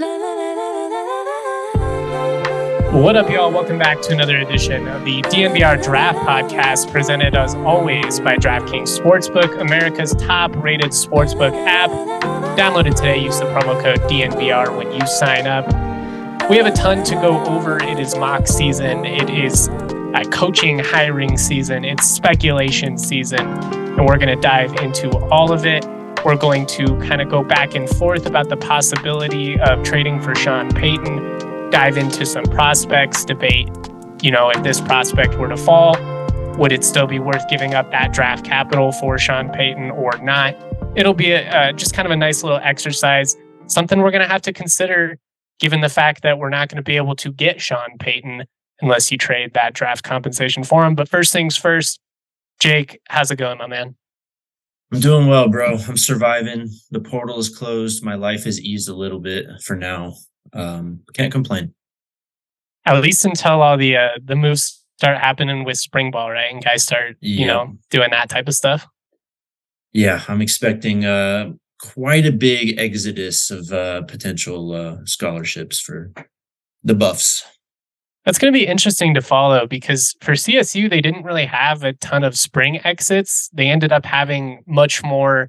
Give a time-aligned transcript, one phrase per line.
[0.00, 0.08] What
[3.16, 3.52] up, y'all?
[3.52, 8.98] Welcome back to another edition of the DNVR Draft Podcast, presented as always by DraftKings
[8.98, 11.90] Sportsbook, America's top rated sportsbook app.
[12.56, 13.18] Download it today.
[13.18, 15.68] Use the promo code DNVR when you sign up.
[16.48, 17.76] We have a ton to go over.
[17.82, 19.68] It is mock season, it is
[20.30, 25.84] coaching hiring season, it's speculation season, and we're going to dive into all of it.
[26.24, 30.34] We're going to kind of go back and forth about the possibility of trading for
[30.34, 33.70] Sean Payton dive into some prospects, debate,
[34.22, 35.96] you know, if this prospect were to fall,
[36.58, 40.54] would it still be worth giving up that draft capital for Sean Payton or not?
[40.94, 44.42] It'll be a, just kind of a nice little exercise, something we're going to have
[44.42, 45.18] to consider
[45.58, 48.44] given the fact that we're not going to be able to get Sean Payton
[48.82, 50.94] unless you trade that draft compensation for him.
[50.94, 52.00] But first things first,
[52.58, 53.94] Jake, how's it going, my man?
[54.92, 55.76] I'm doing well, bro.
[55.88, 56.68] I'm surviving.
[56.90, 58.04] The portal is closed.
[58.04, 60.14] My life has eased a little bit for now
[60.52, 61.74] um, can't complain.
[62.84, 66.50] At least until all the uh, the moves start happening with spring ball, right?
[66.50, 68.86] And guys start, you know, doing that type of stuff.
[69.92, 76.12] Yeah, I'm expecting uh, quite a big exodus of uh, potential uh, scholarships for
[76.82, 77.44] the Buffs.
[78.24, 81.94] That's going to be interesting to follow because for CSU, they didn't really have a
[81.94, 83.48] ton of spring exits.
[83.52, 85.48] They ended up having much more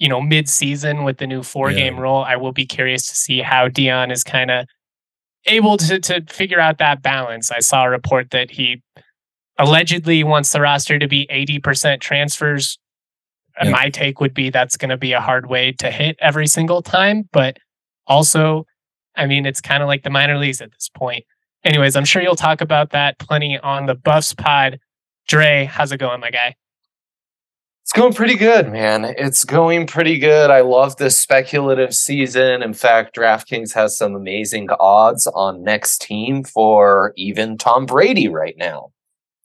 [0.00, 2.00] you know, mid-season with the new four-game yeah.
[2.00, 2.24] rule.
[2.26, 4.66] I will be curious to see how Deion is kind of
[5.44, 7.50] able to to figure out that balance.
[7.50, 8.82] I saw a report that he
[9.58, 12.78] allegedly wants the roster to be 80% transfers.
[13.60, 13.70] Uh, yeah.
[13.72, 16.80] My take would be that's going to be a hard way to hit every single
[16.80, 17.58] time, but
[18.06, 18.64] also,
[19.16, 21.24] I mean, it's kind of like the minor leagues at this point.
[21.64, 24.80] Anyways, I'm sure you'll talk about that plenty on the Buffs pod.
[25.28, 26.56] Dre, how's it going, my guy?
[27.82, 29.04] It's going pretty good, man.
[29.04, 30.50] It's going pretty good.
[30.50, 32.62] I love this speculative season.
[32.62, 38.54] In fact, DraftKings has some amazing odds on next team for even Tom Brady right
[38.56, 38.92] now,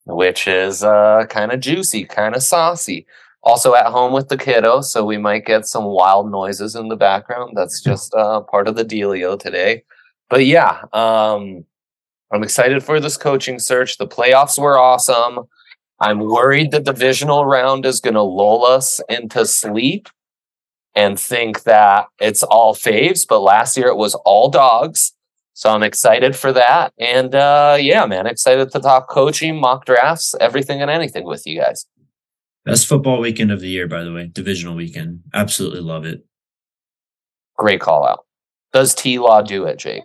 [0.06, 3.08] which is uh, kind of juicy, kind of saucy.
[3.42, 6.96] Also at home with the kiddo, so we might get some wild noises in the
[6.96, 7.54] background.
[7.56, 9.84] That's just uh, part of the dealio today.
[10.30, 11.66] But yeah, um,
[12.32, 13.98] I'm excited for this coaching search.
[13.98, 15.46] The playoffs were awesome.
[16.00, 20.10] I'm worried that the divisional round is going to lull us into sleep
[20.94, 23.26] and think that it's all faves.
[23.28, 25.14] But last year it was all dogs.
[25.54, 26.94] So I'm excited for that.
[27.00, 31.62] And uh, yeah, man, excited to talk coaching, mock drafts, everything and anything with you
[31.62, 31.86] guys.
[32.66, 35.22] Best football weekend of the year, by the way, divisional weekend.
[35.34, 36.26] Absolutely love it.
[37.58, 38.26] Great call out.
[38.74, 40.04] Does T Law do it, Jake?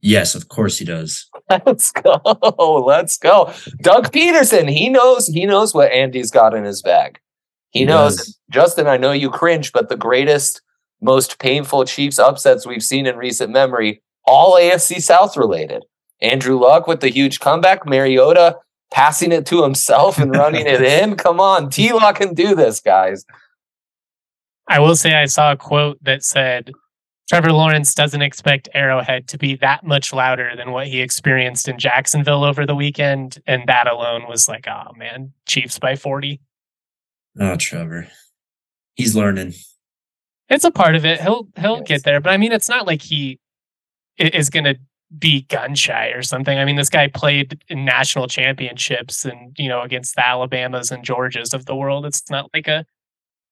[0.00, 1.28] Yes, of course he does.
[1.50, 2.20] Let's go.
[2.86, 3.52] Let's go.
[3.80, 7.18] Doug Pederson, he knows he knows what Andy's got in his bag.
[7.70, 8.16] He, he knows.
[8.16, 8.38] Does.
[8.50, 10.62] Justin, I know you cringe, but the greatest,
[11.00, 15.84] most painful Chiefs upsets we've seen in recent memory, all AFC South related.
[16.20, 18.56] Andrew Luck with the huge comeback, Mariota
[18.90, 21.16] passing it to himself and running it in.
[21.16, 23.24] Come on, T Law can do this, guys.
[24.68, 26.72] I will say I saw a quote that said
[27.28, 31.78] Trevor Lawrence doesn't expect Arrowhead to be that much louder than what he experienced in
[31.78, 33.38] Jacksonville over the weekend.
[33.46, 36.40] And that alone was like, oh man, Chiefs by 40.
[37.40, 38.06] Oh, Trevor.
[38.94, 39.54] He's learning.
[40.48, 41.20] It's a part of it.
[41.20, 41.88] He'll he'll yes.
[41.88, 42.20] get there.
[42.20, 43.40] But I mean, it's not like he
[44.16, 44.76] is gonna
[45.18, 46.58] be gun shy or something.
[46.58, 51.04] I mean, this guy played in national championships and, you know, against the Alabamas and
[51.04, 52.06] Georgias of the world.
[52.06, 52.86] It's not like a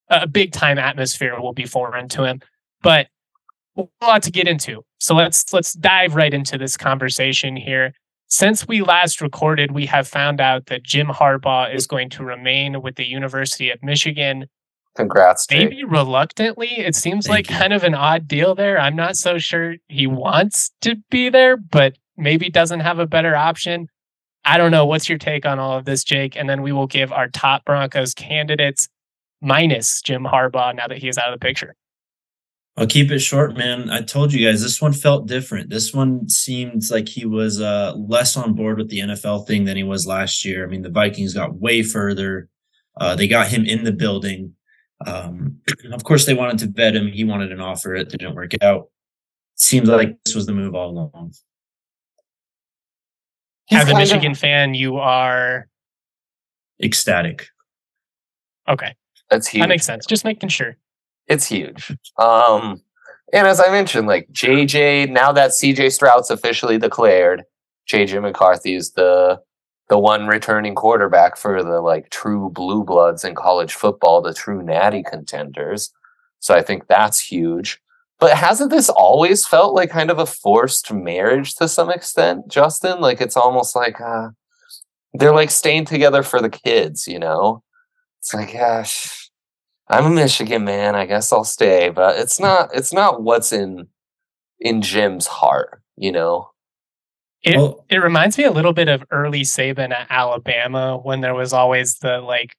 [0.09, 2.41] a big time atmosphere will be foreign to him.
[2.81, 3.07] But
[3.77, 4.83] a lot to get into.
[4.99, 7.93] So let's let's dive right into this conversation here.
[8.27, 12.81] Since we last recorded, we have found out that Jim Harbaugh is going to remain
[12.81, 14.47] with the University of Michigan.
[14.95, 15.69] Congrats, Jake.
[15.69, 16.69] Maybe reluctantly.
[16.79, 17.57] It seems Thank like you.
[17.57, 18.79] kind of an odd deal there.
[18.79, 23.35] I'm not so sure he wants to be there, but maybe doesn't have a better
[23.35, 23.89] option.
[24.45, 24.85] I don't know.
[24.85, 26.35] What's your take on all of this, Jake?
[26.35, 28.87] And then we will give our top Broncos candidates
[29.41, 31.75] minus Jim Harbaugh now that he is out of the picture.
[32.77, 33.89] I'll keep it short, man.
[33.89, 35.69] I told you guys this one felt different.
[35.69, 39.77] This one seemed like he was uh, less on board with the NFL thing than
[39.77, 40.65] he was last year.
[40.65, 42.49] I mean, the Vikings got way further.
[42.99, 44.53] Uh, they got him in the building.
[45.05, 45.61] Um,
[45.93, 47.07] of course, they wanted to vet him.
[47.07, 47.95] He wanted an offer.
[47.95, 48.89] It didn't work out.
[49.55, 51.33] Seems like this was the move all along.
[53.71, 54.37] As a Michigan of...
[54.37, 55.69] fan, you are
[56.83, 57.47] ecstatic.
[58.67, 58.93] Okay,
[59.29, 59.61] that's huge.
[59.61, 60.05] That makes sense.
[60.05, 60.75] Just making sure
[61.27, 61.91] it's huge.
[62.19, 62.81] Um,
[63.33, 67.43] and as I mentioned, like JJ, now that CJ Stroud's officially declared,
[67.91, 69.39] JJ McCarthy is the
[69.87, 74.63] the one returning quarterback for the like true blue bloods in college football, the true
[74.63, 75.91] natty contenders.
[76.39, 77.79] So I think that's huge.
[78.19, 83.01] But hasn't this always felt like kind of a forced marriage to some extent, Justin?
[83.01, 84.29] Like it's almost like uh,
[85.13, 87.61] they're like staying together for the kids, you know?
[88.19, 89.24] It's like, gosh,
[89.87, 90.95] I'm a Michigan man.
[90.95, 92.69] I guess I'll stay, but it's not.
[92.73, 93.87] It's not what's in
[94.59, 95.81] in Jim's heart.
[95.95, 96.49] You know.
[97.43, 101.35] It well, it reminds me a little bit of early Saban at Alabama when there
[101.35, 102.55] was always the like.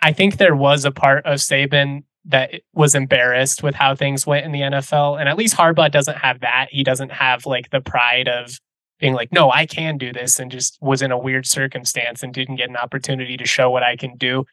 [0.00, 4.44] I think there was a part of Saban that was embarrassed with how things went
[4.44, 6.66] in the NFL, and at least Harbaugh doesn't have that.
[6.70, 8.58] He doesn't have like the pride of
[8.98, 12.34] being like, no, I can do this, and just was in a weird circumstance and
[12.34, 14.44] didn't get an opportunity to show what I can do.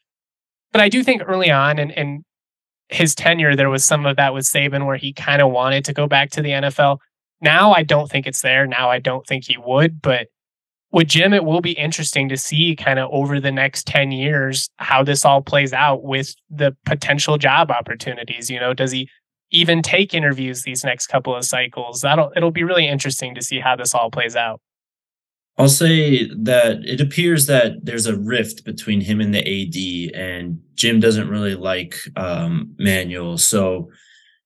[0.75, 2.25] But I do think early on in, in
[2.89, 5.93] his tenure, there was some of that with Saban where he kind of wanted to
[5.93, 6.97] go back to the NFL.
[7.39, 8.67] Now I don't think it's there.
[8.67, 10.01] Now I don't think he would.
[10.01, 10.27] But
[10.91, 14.69] with Jim, it will be interesting to see kind of over the next 10 years
[14.75, 18.49] how this all plays out with the potential job opportunities.
[18.49, 19.07] You know, does he
[19.51, 22.01] even take interviews these next couple of cycles?
[22.01, 24.59] That'll it'll be really interesting to see how this all plays out.
[25.57, 30.61] I'll say that it appears that there's a rift between him and the AD, and
[30.75, 33.37] Jim doesn't really like um, Manuel.
[33.37, 33.89] So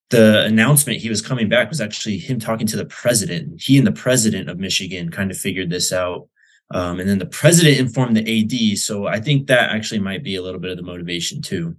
[0.10, 3.62] the announcement he was coming back was actually him talking to the president.
[3.62, 6.28] He and the president of Michigan kind of figured this out.
[6.72, 8.78] Um, and then the president informed the AD.
[8.78, 11.76] So I think that actually might be a little bit of the motivation too.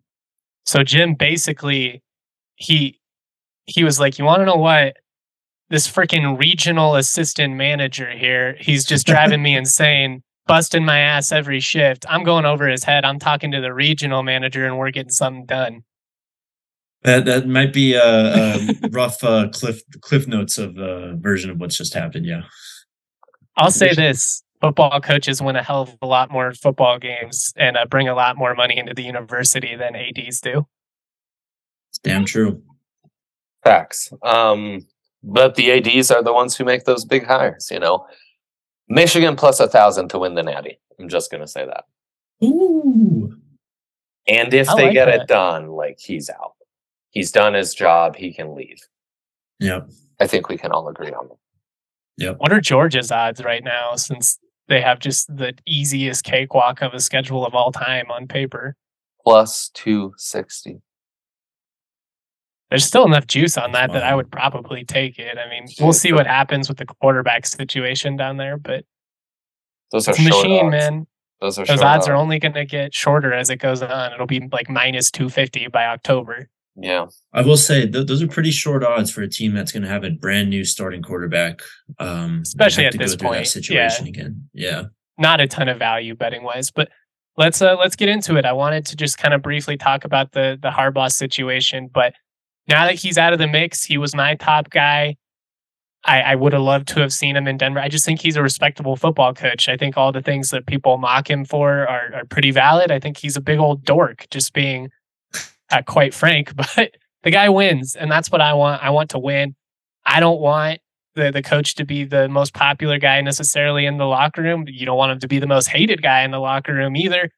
[0.66, 2.02] So Jim basically
[2.56, 3.00] he
[3.66, 4.96] he was like, You want to know what?
[5.70, 8.56] This freaking regional assistant manager here.
[8.58, 12.04] He's just driving me insane, busting my ass every shift.
[12.08, 13.04] I'm going over his head.
[13.04, 15.84] I'm talking to the regional manager, and we're getting something done.
[17.02, 18.58] That that might be a, a
[18.90, 22.26] rough uh, cliff cliff notes of uh, version of what's just happened.
[22.26, 22.42] Yeah,
[23.56, 27.76] I'll say this: football coaches win a hell of a lot more football games and
[27.76, 30.66] uh, bring a lot more money into the university than ads do.
[31.90, 32.62] It's damn true.
[33.64, 34.12] Facts.
[34.22, 34.86] Um,
[35.22, 37.68] but the ads are the ones who make those big hires.
[37.70, 38.06] You know,
[38.88, 40.78] Michigan plus a thousand to win the Natty.
[40.98, 41.84] I'm just gonna say that.
[42.44, 43.36] Ooh.
[44.26, 45.22] And if I they like get that.
[45.22, 46.54] it done, like he's out.
[47.10, 48.16] He's done his job.
[48.16, 48.78] He can leave.
[49.58, 49.90] Yep.
[50.20, 51.38] I think we can all agree on that.
[52.18, 52.36] Yep.
[52.38, 54.38] What are Georgia's odds right now since
[54.68, 58.76] they have just the easiest cakewalk of a schedule of all time on paper?
[59.24, 60.80] Plus 260
[62.70, 65.36] there's still enough juice on that that I would probably take it.
[65.36, 68.84] I mean, we'll see what happens with the quarterback situation down there, but
[69.92, 70.70] those are machine, odds.
[70.70, 71.06] man.
[71.40, 74.12] Those are those odds, odds are only going to get shorter as it goes on.
[74.12, 76.48] It'll be like minus two fifty by October.
[76.76, 79.82] Yeah, I will say th- those are pretty short odds for a team that's going
[79.82, 81.60] to have a brand new starting quarterback,
[81.98, 83.46] um, especially at this point.
[83.48, 84.10] situation yeah.
[84.10, 84.82] again, yeah,
[85.18, 86.88] not a ton of value betting wise, but
[87.36, 88.44] let's uh, let's get into it.
[88.44, 92.14] I wanted to just kind of briefly talk about the the Harbaugh situation, but
[92.68, 95.16] now that he's out of the mix, he was my top guy.
[96.04, 97.80] I, I would have loved to have seen him in Denver.
[97.80, 99.68] I just think he's a respectable football coach.
[99.68, 102.90] I think all the things that people mock him for are, are pretty valid.
[102.90, 104.88] I think he's a big old dork, just being
[105.70, 106.52] uh, quite frank.
[106.76, 108.82] But the guy wins, and that's what I want.
[108.82, 109.54] I want to win.
[110.06, 110.80] I don't want
[111.14, 114.64] the the coach to be the most popular guy necessarily in the locker room.
[114.66, 117.30] You don't want him to be the most hated guy in the locker room either.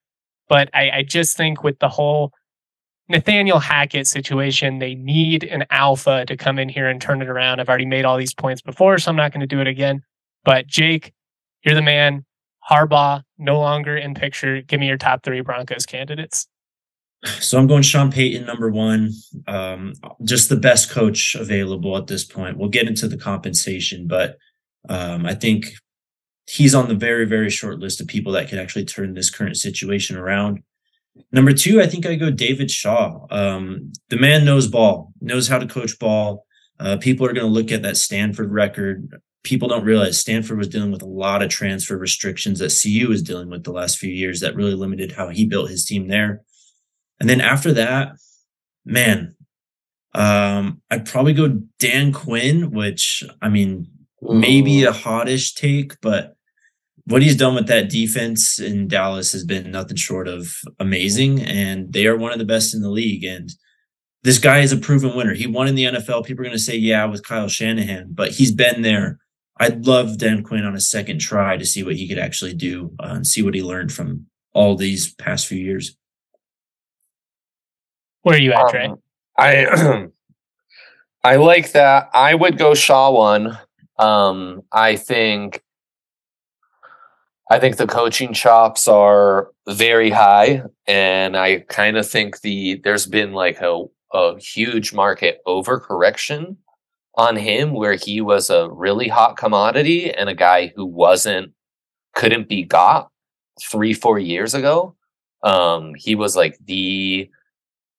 [0.48, 2.32] But I, I just think with the whole
[3.12, 7.60] Nathaniel Hackett situation, they need an alpha to come in here and turn it around.
[7.60, 10.02] I've already made all these points before, so I'm not going to do it again.
[10.46, 11.12] But Jake,
[11.62, 12.24] you're the man.
[12.70, 14.62] Harbaugh, no longer in picture.
[14.62, 16.46] Give me your top three Broncos candidates.
[17.24, 19.10] So I'm going Sean Payton, number one.
[19.46, 19.92] Um,
[20.24, 22.56] just the best coach available at this point.
[22.56, 24.38] We'll get into the compensation, but
[24.88, 25.66] um, I think
[26.46, 29.58] he's on the very, very short list of people that can actually turn this current
[29.58, 30.62] situation around.
[31.30, 33.26] Number two, I think I go David Shaw.
[33.30, 36.46] Um, the man knows ball, knows how to coach ball.
[36.80, 39.20] Uh, people are going to look at that Stanford record.
[39.44, 43.22] People don't realize Stanford was dealing with a lot of transfer restrictions that CU was
[43.22, 46.42] dealing with the last few years that really limited how he built his team there.
[47.20, 48.12] And then after that,
[48.84, 49.34] man,
[50.14, 53.86] um, I'd probably go Dan Quinn, which I mean,
[54.20, 56.36] maybe a hottish take, but
[57.06, 61.40] what he's done with that defense in Dallas has been nothing short of amazing.
[61.42, 63.24] And they are one of the best in the league.
[63.24, 63.50] And
[64.22, 65.34] this guy is a proven winner.
[65.34, 66.24] He won in the NFL.
[66.24, 69.18] People are going to say, yeah, with Kyle Shanahan, but he's been there.
[69.58, 72.92] I'd love Dan Quinn on a second try to see what he could actually do
[73.00, 75.96] uh, and see what he learned from all these past few years.
[78.22, 78.86] Where are you at, Dre?
[78.86, 78.98] Um,
[79.36, 80.06] I
[81.24, 82.10] I like that.
[82.12, 83.58] I would go Shaw one.
[83.98, 85.62] Um, I think
[87.52, 93.04] I think the coaching chops are very high, and I kind of think the there's
[93.04, 96.56] been like a a huge market overcorrection
[97.16, 101.52] on him, where he was a really hot commodity and a guy who wasn't
[102.14, 103.10] couldn't be got
[103.60, 104.96] three four years ago.
[105.42, 107.28] Um, he was like the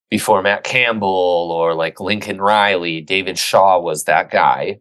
[0.09, 4.79] before Matt Campbell or like Lincoln Riley, David Shaw was that guy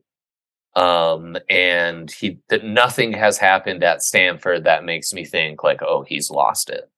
[0.74, 6.02] um and he that nothing has happened at stanford that makes me think like oh
[6.02, 6.88] he's lost it.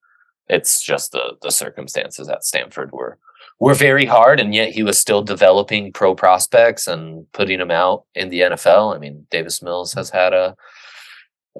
[0.49, 3.19] It's just the the circumstances at stanford were
[3.59, 8.05] were very hard and yet he was still developing pro prospects and putting them out
[8.15, 10.57] in the nfl i mean davis mills has had a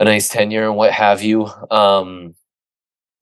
[0.01, 1.47] a nice tenure and what have you.
[1.71, 2.35] Um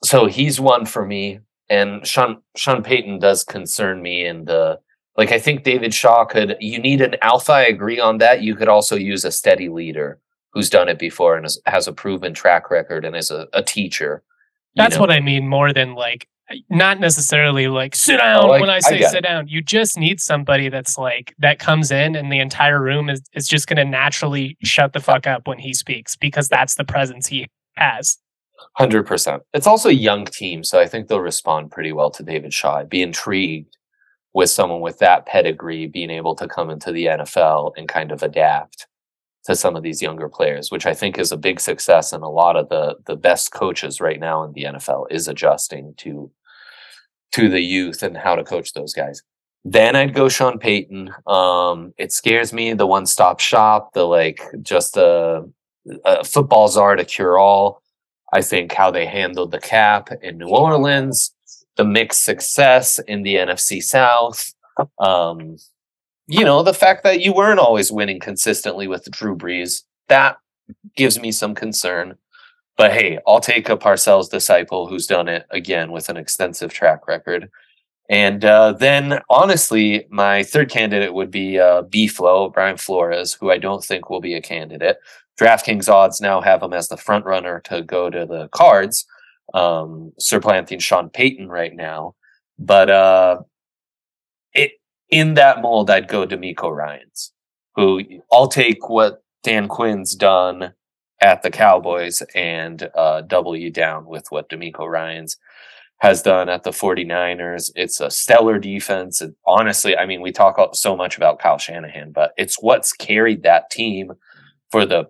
[0.05, 4.81] so he's one for me and sean sean payton does concern me in the
[5.17, 6.57] like I think David Shaw could.
[6.61, 7.53] You need an alpha.
[7.53, 8.43] I agree on that.
[8.43, 10.19] You could also use a steady leader
[10.53, 14.23] who's done it before and has a proven track record and is a, a teacher.
[14.75, 15.03] That's know?
[15.03, 15.49] what I mean.
[15.49, 16.29] More than like,
[16.71, 19.23] not necessarily like sit down like, when I say I sit it.
[19.23, 19.49] down.
[19.49, 23.47] You just need somebody that's like that comes in and the entire room is is
[23.47, 27.27] just going to naturally shut the fuck up when he speaks because that's the presence
[27.27, 28.19] he has.
[28.77, 29.43] Hundred percent.
[29.53, 32.77] It's also a young team, so I think they'll respond pretty well to David Shaw.
[32.77, 33.77] I'd be intrigued
[34.35, 38.23] with someone with that pedigree being able to come into the NFL and kind of
[38.23, 38.87] adapt
[39.45, 42.13] to some of these younger players, which I think is a big success.
[42.13, 45.95] And a lot of the the best coaches right now in the NFL is adjusting
[45.99, 46.31] to
[47.33, 49.23] to the youth and how to coach those guys.
[49.65, 51.11] Then I'd go Sean Payton.
[51.27, 55.45] Um, it scares me the one stop shop, the like just a,
[56.05, 57.83] a football czar to cure all.
[58.33, 61.35] I think how they handled the cap in New Orleans
[61.77, 64.53] the mixed success in the NFC South.
[64.99, 65.57] Um,
[66.27, 70.39] you know, the fact that you weren't always winning consistently with Drew Brees, that
[70.97, 72.17] gives me some concern.
[72.77, 77.07] But hey, I'll take a Parcells disciple who's done it again with an extensive track
[77.07, 77.51] record.
[78.09, 83.51] And uh, then, honestly, my third candidate would be uh, B Flow, Brian Flores, who
[83.51, 84.99] I don't think will be a candidate.
[85.41, 89.07] DraftKings odds now have him as the front runner to go to the Cards
[89.55, 92.15] um, supplanting Sean Payton right now.
[92.59, 93.39] But uh,
[94.53, 94.73] it
[95.11, 97.33] in that mold, I'd go DeMeco Ryans,
[97.77, 100.75] who I'll take what Dan Quinn's done
[101.21, 105.37] at the Cowboys and uh, double you down with what DeMeco Ryans
[105.99, 107.71] has done at the 49ers.
[107.77, 109.21] It's a stellar defense.
[109.21, 113.45] And honestly, I mean, we talk so much about Kyle Shanahan, but it's what's carried
[113.45, 114.13] that team
[114.73, 115.05] for the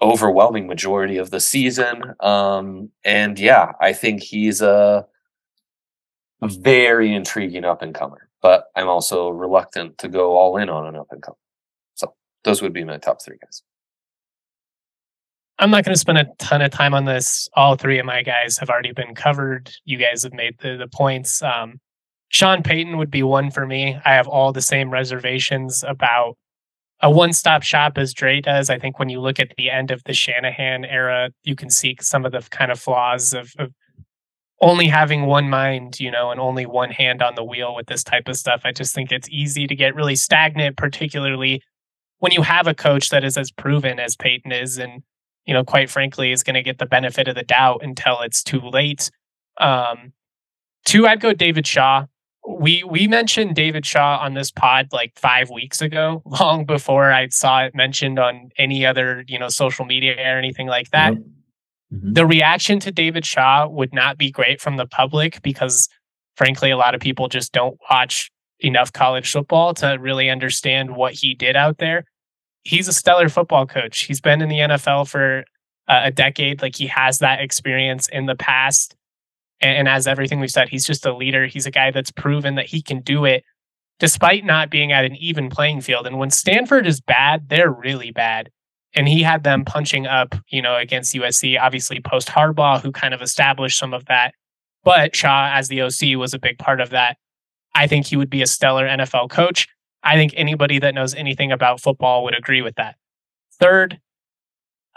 [0.00, 2.14] overwhelming majority of the season.
[2.20, 5.06] Um, and yeah, I think he's a
[6.42, 10.96] very intriguing up and comer, but I'm also reluctant to go all in on an
[10.96, 11.36] up and comer.
[11.94, 12.14] So
[12.44, 13.62] those would be my top three guys.
[15.60, 17.48] I'm not going to spend a ton of time on this.
[17.54, 19.72] All three of my guys have already been covered.
[19.84, 21.42] You guys have made the, the points.
[21.42, 21.80] Um,
[22.28, 23.98] Sean Payton would be one for me.
[24.04, 26.36] I have all the same reservations about
[27.00, 28.70] a one-stop shop as Dre does.
[28.70, 31.96] I think when you look at the end of the Shanahan era, you can see
[32.00, 33.72] some of the kind of flaws of, of
[34.60, 38.02] only having one mind, you know, and only one hand on the wheel with this
[38.02, 38.62] type of stuff.
[38.64, 41.62] I just think it's easy to get really stagnant, particularly
[42.18, 45.02] when you have a coach that is as proven as Payton is, and
[45.46, 48.42] you know, quite frankly, is going to get the benefit of the doubt until it's
[48.42, 49.10] too late.
[49.58, 50.12] Um,
[50.84, 52.06] two, I'd go David Shaw
[52.48, 57.28] we we mentioned David Shaw on this pod like five weeks ago, long before I
[57.28, 61.14] saw it mentioned on any other you know social media or anything like that.
[61.14, 62.12] Mm-hmm.
[62.12, 65.88] The reaction to David Shaw would not be great from the public because,
[66.36, 71.14] frankly, a lot of people just don't watch enough college football to really understand what
[71.14, 72.04] he did out there.
[72.64, 74.00] He's a stellar football coach.
[74.00, 75.44] He's been in the NFL for
[75.88, 76.60] uh, a decade.
[76.60, 78.94] Like he has that experience in the past
[79.60, 81.46] And, and as everything we've said, he's just a leader.
[81.46, 83.44] He's a guy that's proven that he can do it
[83.98, 86.06] despite not being at an even playing field.
[86.06, 88.50] And when Stanford is bad, they're really bad.
[88.94, 93.12] And he had them punching up, you know, against USC, obviously post Harbaugh, who kind
[93.12, 94.34] of established some of that.
[94.84, 97.16] But Shaw, as the OC, was a big part of that.
[97.74, 99.68] I think he would be a stellar NFL coach.
[100.02, 102.96] I think anybody that knows anything about football would agree with that.
[103.60, 104.00] Third,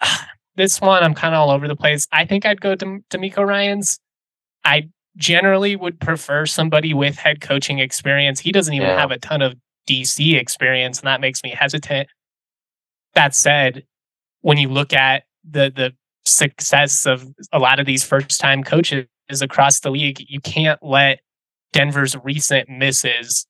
[0.56, 2.08] this one, I'm kind of all over the place.
[2.12, 4.00] I think I'd go to DeMeco Ryans.
[4.64, 8.40] I generally would prefer somebody with head coaching experience.
[8.40, 9.00] He doesn't even yeah.
[9.00, 9.56] have a ton of
[9.88, 12.08] DC experience, and that makes me hesitant.
[13.14, 13.84] That said,
[14.42, 19.08] when you look at the the success of a lot of these first time coaches
[19.42, 21.20] across the league, you can't let
[21.74, 23.48] Denver's recent misses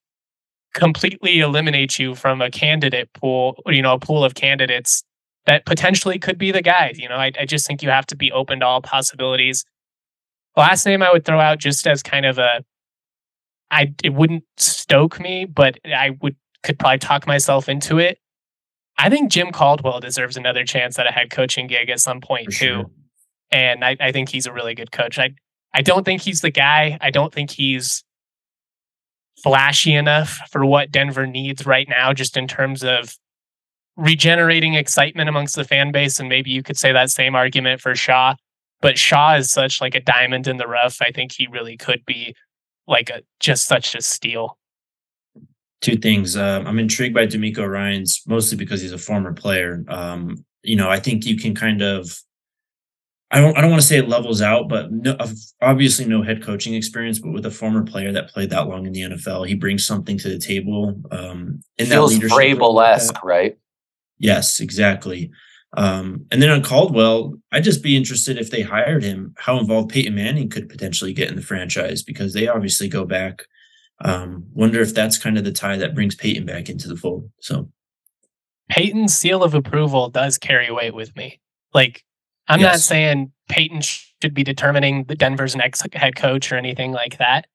[0.73, 5.03] completely eliminate you from a candidate pool, you know, a pool of candidates
[5.45, 6.97] that potentially could be the guys.
[6.97, 9.65] You know, I, I just think you have to be open to all possibilities.
[10.57, 12.63] Last name I would throw out just as kind of a,
[13.69, 18.17] I it wouldn't stoke me, but I would could probably talk myself into it.
[18.97, 22.45] I think Jim Caldwell deserves another chance at a head coaching gig at some point
[22.45, 22.85] For too, sure.
[23.51, 25.17] and I, I think he's a really good coach.
[25.17, 25.31] I
[25.73, 26.97] I don't think he's the guy.
[27.01, 28.03] I don't think he's
[29.41, 33.15] flashy enough for what Denver needs right now, just in terms of
[33.97, 36.19] regenerating excitement amongst the fan base.
[36.19, 38.35] And maybe you could say that same argument for Shaw.
[38.81, 40.97] But Shaw is such like a diamond in the rough.
[41.01, 42.35] I think he really could be
[42.87, 44.57] like a just such a steal.
[45.81, 46.35] Two things.
[46.35, 49.83] Uh, I'm intrigued by DeMeco Ryans mostly because he's a former player.
[49.87, 52.21] Um, you know, I think you can kind of
[53.31, 55.17] I don't I don't want to say it levels out, but no,
[55.61, 57.17] obviously no head coaching experience.
[57.17, 60.17] But with a former player that played that long in the NFL, he brings something
[60.17, 61.01] to the table.
[61.11, 63.57] Um, in Feels that Vrabel-esque, right?
[64.19, 65.31] Yes, exactly.
[65.73, 69.89] Um, and then on Caldwell, I'd just be interested if they hired him, how involved
[69.89, 73.45] Peyton Manning could potentially get in the franchise because they obviously go back.
[74.03, 77.29] Um, wonder if that's kind of the tie that brings Peyton back into the fold.
[77.39, 77.69] So
[78.69, 81.39] Peyton's seal of approval does carry weight with me.
[81.73, 82.03] Like,
[82.47, 82.73] I'm yes.
[82.73, 87.45] not saying Peyton should be determining the Denver's next head coach or anything like that.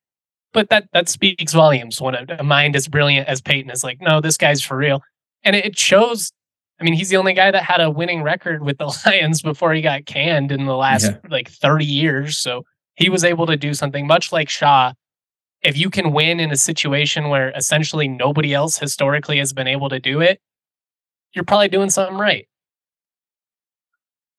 [0.52, 4.00] But that that speaks volumes when a, a mind as brilliant as Peyton is like,
[4.00, 5.02] no, this guy's for real.
[5.42, 6.32] And it shows
[6.80, 9.72] I mean, he's the only guy that had a winning record with the Lions before
[9.72, 11.18] he got canned in the last yeah.
[11.30, 12.38] like 30 years.
[12.38, 12.64] So
[12.96, 14.92] he was able to do something much like Shaw.
[15.62, 19.88] If you can win in a situation where essentially nobody else historically has been able
[19.88, 20.40] to do it,
[21.34, 22.46] you're probably doing something right.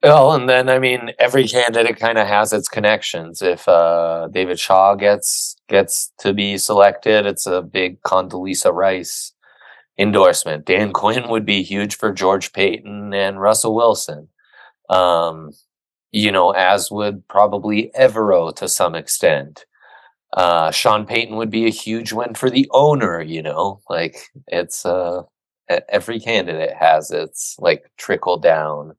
[0.03, 3.41] Well, and then I mean, every candidate kind of has its connections.
[3.41, 9.33] If uh, David Shaw gets gets to be selected, it's a big Condoleezza Rice
[9.97, 10.65] endorsement.
[10.65, 14.29] Dan Quinn would be huge for George Paton and Russell Wilson.
[14.89, 15.51] Um,
[16.11, 19.65] you know, as would probably Evero to some extent.
[20.33, 24.85] Uh, Sean Payton would be a huge win for the owner, you know, like it's
[24.85, 25.23] uh,
[25.89, 28.95] every candidate has its like trickle down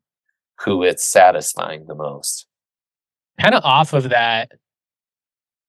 [0.61, 2.47] who it's satisfying the most.
[3.41, 4.53] Kind of off of that,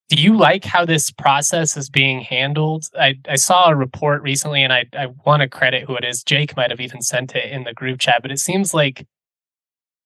[0.10, 2.86] do you like how this process is being handled?
[3.00, 6.24] I, I saw a report recently and I, I want to credit who it is.
[6.24, 9.06] Jake might have even sent it in the group chat, but it seems like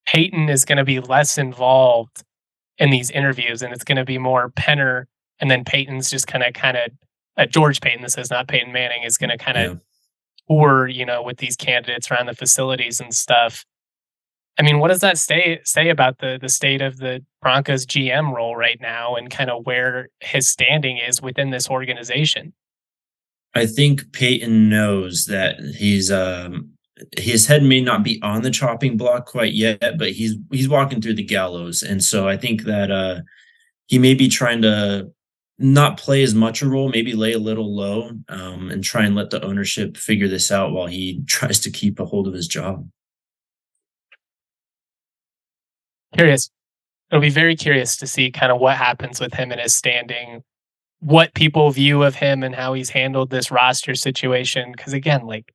[0.05, 2.21] Paton is going to be less involved
[2.77, 5.05] in these interviews and it's going to be more Penner.
[5.39, 6.91] And then Paton's just kind of, kind of,
[7.37, 9.77] uh, George Paton, this is not Peyton Manning, is going to kind of yeah.
[10.49, 13.65] tour, you know, with these candidates around the facilities and stuff.
[14.59, 18.33] I mean, what does that say say about the the state of the Broncos GM
[18.33, 22.53] role right now and kind of where his standing is within this organization?
[23.55, 26.69] I think Paton knows that he's um
[27.17, 31.01] his head may not be on the chopping block quite yet, but he's he's walking
[31.01, 31.81] through the gallows.
[31.81, 33.21] And so I think that uh
[33.87, 35.11] he may be trying to
[35.59, 39.15] not play as much a role, maybe lay a little low, um, and try and
[39.15, 42.47] let the ownership figure this out while he tries to keep a hold of his
[42.47, 42.87] job.
[46.13, 46.49] Curious.
[47.11, 50.43] It'll be very curious to see kind of what happens with him and his standing,
[50.99, 54.71] what people view of him and how he's handled this roster situation.
[54.71, 55.53] Because again, like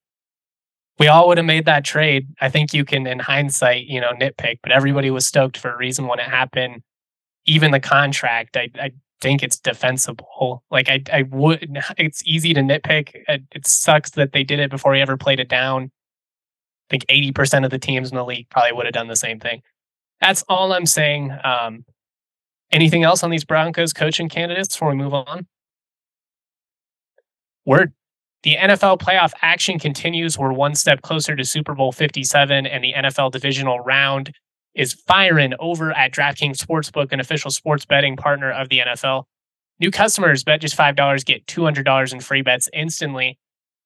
[0.98, 2.28] we all would have made that trade.
[2.40, 5.76] I think you can, in hindsight, you know, nitpick, but everybody was stoked for a
[5.76, 6.82] reason when it happened.
[7.46, 8.90] Even the contract, I, I
[9.20, 10.64] think it's defensible.
[10.70, 11.78] Like I, I would.
[11.96, 13.10] It's easy to nitpick.
[13.28, 15.84] It, it sucks that they did it before he ever played it down.
[15.84, 19.16] I think eighty percent of the teams in the league probably would have done the
[19.16, 19.62] same thing.
[20.20, 21.32] That's all I'm saying.
[21.44, 21.84] Um,
[22.70, 25.46] anything else on these Broncos coaching candidates before we move on?
[27.64, 27.92] Word.
[28.44, 30.38] The NFL playoff action continues.
[30.38, 34.32] We're one step closer to Super Bowl 57 and the NFL divisional round.
[34.74, 39.24] is firing over at DraftKings Sportsbook, an official sports betting partner of the NFL.
[39.80, 43.38] New customers bet just $5, get $200 in free bets instantly.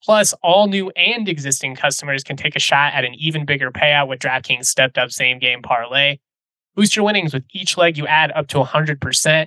[0.05, 4.09] Plus, all new and existing customers can take a shot at an even bigger payout
[4.09, 6.19] with DraftKings stepped up same game parlay.
[6.75, 9.47] Boost your winnings with each leg you add up to 100%.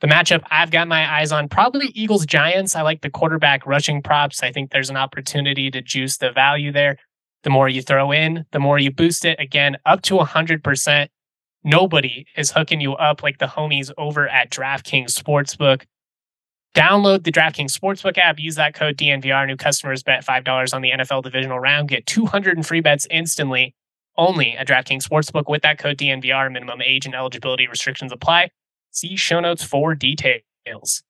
[0.00, 2.74] The matchup I've got my eyes on probably Eagles Giants.
[2.74, 4.42] I like the quarterback rushing props.
[4.42, 6.96] I think there's an opportunity to juice the value there.
[7.44, 9.38] The more you throw in, the more you boost it.
[9.38, 11.08] Again, up to 100%.
[11.62, 15.82] Nobody is hooking you up like the homies over at DraftKings Sportsbook.
[16.74, 18.38] Download the DraftKings Sportsbook app.
[18.38, 19.46] Use that code DNVR.
[19.46, 21.88] New customers bet $5 on the NFL divisional round.
[21.88, 23.74] Get 200 in free bets instantly
[24.16, 26.50] only at DraftKings Sportsbook with that code DNVR.
[26.50, 28.50] Minimum age and eligibility restrictions apply.
[28.90, 31.02] See show notes for details.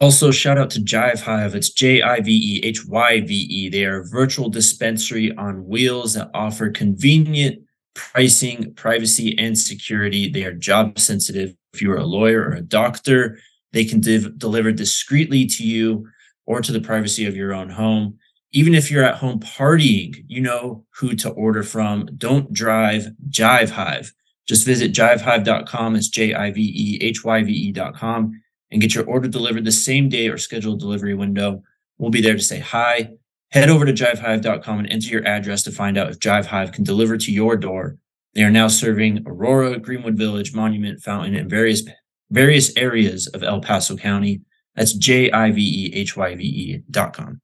[0.00, 1.54] Also, shout out to Jive Hive.
[1.54, 3.68] It's J I V E H Y V E.
[3.68, 7.62] They are a virtual dispensary on wheels that offer convenient
[7.94, 10.30] pricing, privacy, and security.
[10.30, 11.54] They are job sensitive.
[11.72, 13.38] If you are a lawyer or a doctor,
[13.72, 16.08] they can div- deliver discreetly to you
[16.46, 18.18] or to the privacy of your own home.
[18.52, 22.08] Even if you're at home partying, you know who to order from.
[22.16, 24.12] Don't drive Jive Hive.
[24.46, 25.96] Just visit jivehive.com.
[25.96, 29.72] It's J I V E H Y V E.com and get your order delivered the
[29.72, 31.62] same day or scheduled delivery window.
[31.98, 33.10] We'll be there to say hi.
[33.50, 36.84] Head over to jivehive.com and enter your address to find out if Jive Hive can
[36.84, 37.98] deliver to your door.
[38.34, 41.82] They are now serving Aurora, Greenwood Village, Monument, Fountain, and various
[42.30, 44.40] various areas of El Paso County.
[44.74, 47.40] That's J I V E H Y V E dot com.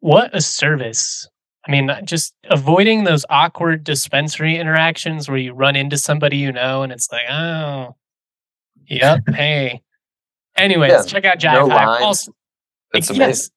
[0.00, 1.28] What a service.
[1.66, 6.82] I mean, just avoiding those awkward dispensary interactions where you run into somebody you know
[6.82, 7.96] and it's like, oh,
[8.86, 9.80] yep, hey.
[10.56, 12.02] Anyways, yeah, check out Jive no Hive.
[12.02, 12.32] Also,
[12.92, 13.28] it's amazing.
[13.28, 13.50] Yes,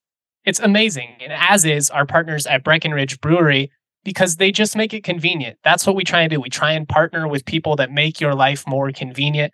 [0.45, 1.17] it's amazing.
[1.19, 3.69] And as is our partners at Breckenridge Brewery
[4.03, 5.59] because they just make it convenient.
[5.65, 6.39] That's what we try and do.
[6.39, 9.53] We try and partner with people that make your life more convenient.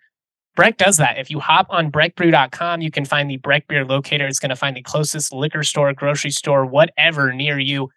[0.56, 1.18] Breck does that.
[1.18, 4.26] If you hop on breckbrew.com, you can find the Breck beer locator.
[4.26, 7.90] It's going to find the closest liquor store, grocery store, whatever near you,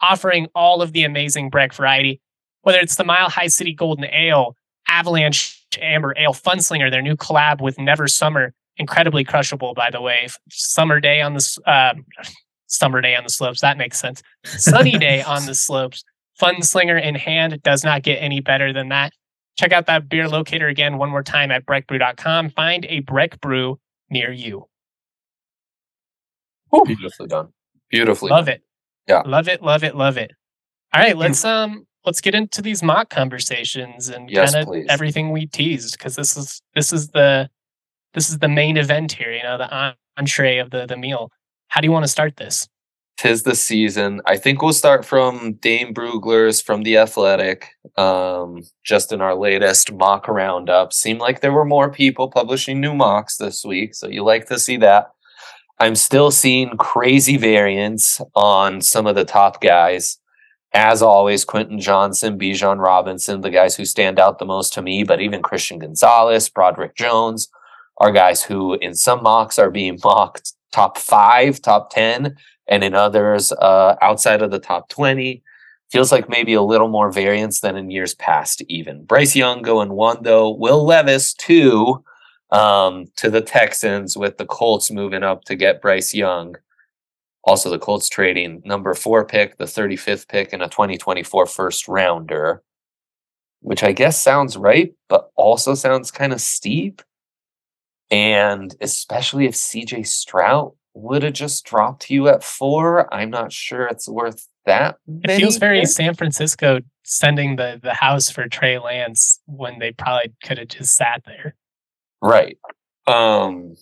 [0.00, 2.20] offering all of the amazing Breck variety.
[2.62, 4.56] Whether it's the Mile High City Golden Ale,
[4.88, 10.28] Avalanche Amber Ale, Funslinger, their new collab with Never Summer, incredibly crushable, by the way.
[10.50, 11.94] Summer day on the uh,
[12.66, 13.62] summer day on the slopes.
[13.62, 14.22] That makes sense.
[14.44, 16.04] Sunny day on the slopes.
[16.40, 19.12] Funslinger in hand does not get any better than that.
[19.58, 22.50] Check out that beer locator again one more time at breckbrew.com.
[22.50, 23.78] Find a Breck Brew
[24.10, 24.66] near you.
[26.70, 26.84] Whew.
[26.86, 27.48] Beautifully done.
[27.90, 28.30] Beautifully.
[28.30, 28.54] Love done.
[28.54, 28.62] it.
[29.06, 29.22] Yeah.
[29.26, 29.62] Love it.
[29.62, 29.94] Love it.
[29.94, 30.32] Love it.
[30.94, 35.30] All right, let's um let's get into these mock conversations and yes, kind of everything
[35.30, 37.48] we teased because this is this is the
[38.14, 41.30] this is the main event here, you know, the entree of the the meal.
[41.68, 42.68] How do you want to start this?
[43.22, 44.20] Tis the season.
[44.26, 47.68] I think we'll start from Dane Brugler's from the Athletic.
[47.96, 52.94] Um, just in our latest mock roundup, seemed like there were more people publishing new
[52.94, 55.12] mocks this week, so you like to see that.
[55.78, 60.18] I'm still seeing crazy variants on some of the top guys.
[60.74, 65.04] As always, Quentin Johnston, Bijan Robinson, the guys who stand out the most to me,
[65.04, 67.46] but even Christian Gonzalez, Broderick Jones,
[67.98, 72.36] are guys who in some mocks are being mocked top five, top 10,
[72.68, 75.42] and in others uh, outside of the top 20.
[75.90, 79.04] Feels like maybe a little more variance than in years past, even.
[79.04, 80.48] Bryce Young going one, though.
[80.50, 82.02] Will Levis, two,
[82.50, 86.56] um, to the Texans, with the Colts moving up to get Bryce Young.
[87.44, 92.62] Also, the Colts trading number four pick, the 35th pick, and a 2024 first rounder,
[93.60, 97.02] which I guess sounds right, but also sounds kind of steep.
[98.10, 103.86] And especially if CJ Stroud would have just dropped you at four, I'm not sure
[103.86, 104.96] it's worth that.
[105.24, 110.32] It feels very San Francisco sending the the house for Trey Lance when they probably
[110.44, 111.54] could have just sat there.
[112.20, 112.58] Right.
[113.06, 113.76] Um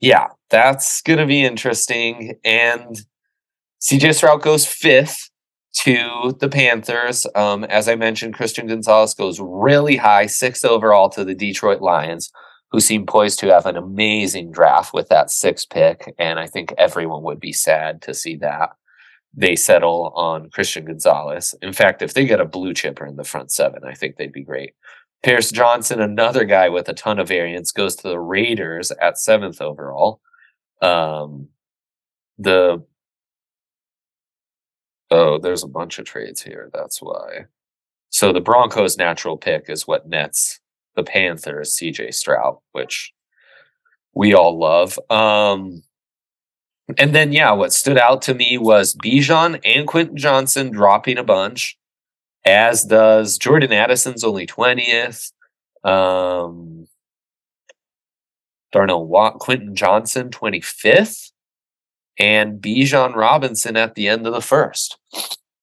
[0.00, 2.34] yeah, that's gonna be interesting.
[2.44, 3.00] And
[3.82, 5.30] CJ Stroud goes fifth
[5.72, 7.26] to the Panthers.
[7.34, 12.30] Um, as I mentioned, Christian Gonzalez goes really high, sixth overall to the Detroit Lions
[12.72, 16.14] who seem poised to have an amazing draft with that six pick.
[16.18, 18.70] And I think everyone would be sad to see that
[19.34, 21.54] they settle on Christian Gonzalez.
[21.62, 24.32] In fact, if they get a blue chipper in the front seven, I think they'd
[24.32, 24.74] be great.
[25.22, 29.60] Pierce Johnson, another guy with a ton of variance, goes to the Raiders at seventh
[29.60, 30.20] overall.
[30.80, 31.48] Um,
[32.38, 32.82] the
[35.10, 36.70] oh, there's a bunch of trades here.
[36.72, 37.46] That's why.
[38.10, 40.60] So the Broncos' natural pick is what nets
[40.96, 43.12] the Panthers, CJ Stroud, which
[44.14, 44.98] we all love.
[45.08, 45.82] Um,
[46.98, 51.24] and then, yeah, what stood out to me was Bijan and Quentin Johnston dropping a
[51.24, 51.76] bunch.
[52.44, 55.32] as does Jordan Addison's only 20th.
[55.84, 56.86] Um,
[58.72, 61.32] Darnell Watt, Quentin Johnston, 25th,
[62.18, 64.98] and Bijan Robinson at the end of the first.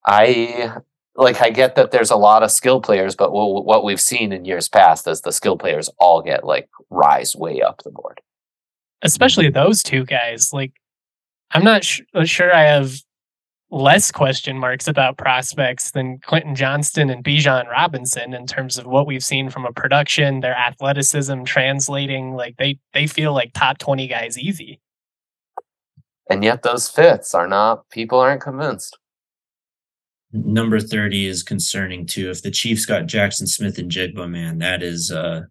[0.05, 0.77] I
[1.17, 4.31] like I get that there's a lot of skill players, but what, what we've seen
[4.31, 8.21] in years past is the skill players all get like rise way up the board.
[9.01, 10.53] Especially those two guys.
[10.53, 10.73] Like,
[11.51, 12.93] I'm not sh- uh, sure I have
[13.71, 19.07] less question marks about prospects than Quentin Johnston and Bijan Robinson in terms of what
[19.07, 22.33] we've seen from a production, their athleticism translating.
[22.33, 24.79] Like they they feel like top 20 guys easy.
[26.29, 28.97] And yet those fits are not people aren't convinced.
[30.45, 32.29] Number 30 is concerning too.
[32.29, 35.41] If the Chiefs got Jackson Smith-Njigba, man, that is uh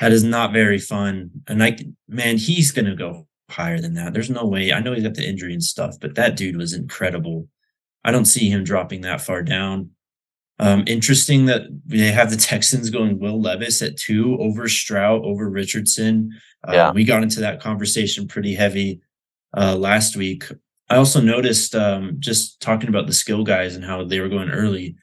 [0.00, 1.30] that is not very fun.
[1.48, 4.12] And I man, he's gonna go higher than that.
[4.12, 4.72] There's no way.
[4.72, 7.48] I know he's got the injury and stuff, but that dude was incredible.
[8.04, 9.90] I don't see him dropping that far down.
[10.58, 15.48] Um, interesting that they have the Texans going Will Levis at two over Stroud, over
[15.48, 16.30] Richardson.
[16.66, 16.92] Uh, yeah.
[16.92, 19.00] We got into that conversation pretty heavy
[19.56, 20.44] uh, last week.
[20.92, 24.50] I also noticed um, just talking about the skill guys and how they were going
[24.50, 24.96] early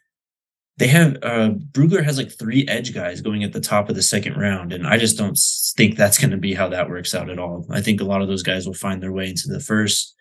[0.80, 4.02] they have uh Brugler has like three edge guys going at the top of the
[4.02, 5.38] second round, and I just don't
[5.76, 7.68] think that's going to be how that works out at all.
[7.70, 10.16] I think a lot of those guys will find their way into the first.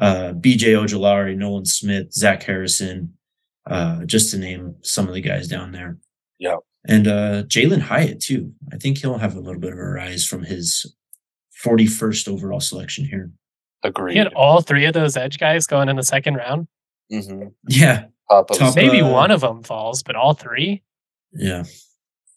[0.00, 3.14] Uh, BJ Ojulari, Nolan Smith, Zach Harrison,
[3.66, 5.96] uh, just to name some of the guys down there.
[6.38, 6.56] Yeah,
[6.86, 8.52] and uh, Jalin Hyatt too.
[8.70, 10.94] I think he'll have a little bit of a rise from his
[11.64, 13.30] 41st overall selection here.
[13.84, 14.12] Agreed.
[14.12, 16.68] He had all three of those edge guys going in the second round.
[17.12, 17.48] Mm-hmm.
[17.68, 20.82] Yeah, top maybe uh, one of them falls, but all three.
[21.32, 21.64] Yeah,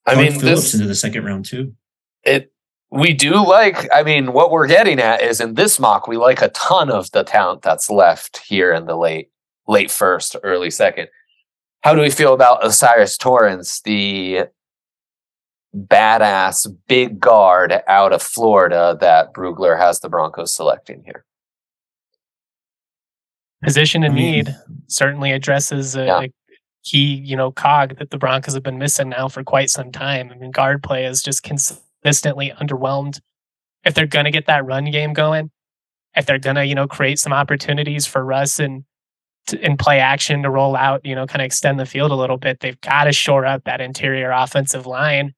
[0.06, 1.76] I Clark mean, Phillips this, into the second round too.
[2.24, 2.52] It
[2.92, 3.88] we do like.
[3.94, 7.12] I mean, what we're getting at is in this mock, we like a ton of
[7.12, 9.30] the talent that's left here in the late
[9.68, 11.08] late first, early second.
[11.82, 14.46] How do we feel about O'Cyrus Torrence, the
[15.76, 21.26] badass big guard out of Florida that Brugler has the Broncos selecting here?
[23.64, 24.56] Position in need
[24.88, 26.22] certainly addresses a, yeah.
[26.22, 26.30] a,
[26.86, 30.32] key, you know, cog that the Broncos have been missing now for quite some time.
[30.32, 33.20] I mean, guard play is just consistently underwhelmed.
[33.84, 35.52] If they're going to get that run game going,
[36.16, 38.86] if they're going to, you know, create some opportunities for Russ and
[39.60, 42.38] in play action to roll out, you know, kind of extend the field a little
[42.38, 45.34] bit, they've got to shore up that interior offensive line.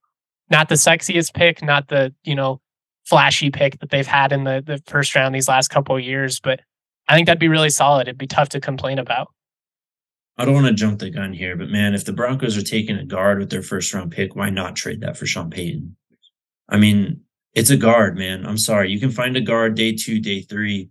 [0.50, 2.62] Not the sexiest pick, not the, you know,
[3.06, 6.40] flashy pick that they've had in the, the first round these last couple of years,
[6.40, 6.62] but
[7.08, 8.08] I think that'd be really solid.
[8.08, 9.30] It'd be tough to complain about.
[10.38, 12.98] I don't want to jump the gun here, but man, if the Broncos are taking
[12.98, 15.96] a guard with their first round pick, why not trade that for Sean Payton?
[16.70, 17.22] I mean,
[17.54, 18.46] it's a guard, man.
[18.46, 18.92] I'm sorry.
[18.92, 20.90] You can find a guard day two, day three,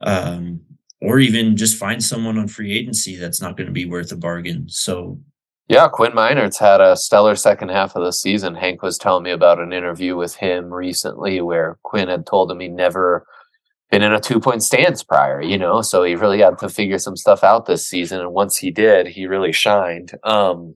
[0.00, 0.60] um,
[1.02, 4.16] or even just find someone on free agency that's not going to be worth a
[4.16, 4.66] bargain.
[4.68, 5.20] So,
[5.68, 8.54] yeah, Quinn Meinerz's had a stellar second half of the season.
[8.54, 12.60] Hank was telling me about an interview with him recently where Quinn had told him
[12.60, 13.26] he never
[13.90, 16.98] been in a two point stance prior, you know, so he really had to figure
[16.98, 18.20] some stuff out this season.
[18.20, 20.12] And once he did, he really shined.
[20.24, 20.74] Um,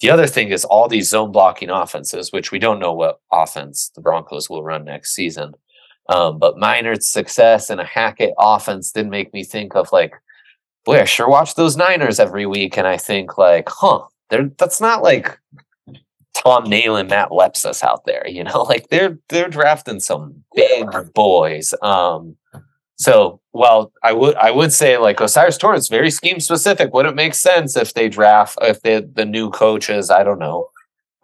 [0.00, 3.90] the other thing is all these zone blocking offenses, which we don't know what offense
[3.94, 5.52] the Broncos will run next season.
[6.08, 10.14] Um, but Meinerz's success in a Hackett offense didn't make me think of like,
[10.86, 12.78] boy, I sure watch those Niners every week.
[12.78, 15.38] And I think like, huh, they're, that's not like
[16.42, 18.26] Tom Nalen, Matt Lepsis out there.
[18.26, 21.74] You know, like they're they're drafting some big boys.
[21.82, 22.36] Um,
[22.96, 26.92] so well, I would I would say like O'Cyrus Torrence, very scheme specific.
[26.94, 30.10] Would it make sense if they draft if they the new coaches?
[30.10, 30.70] I don't know.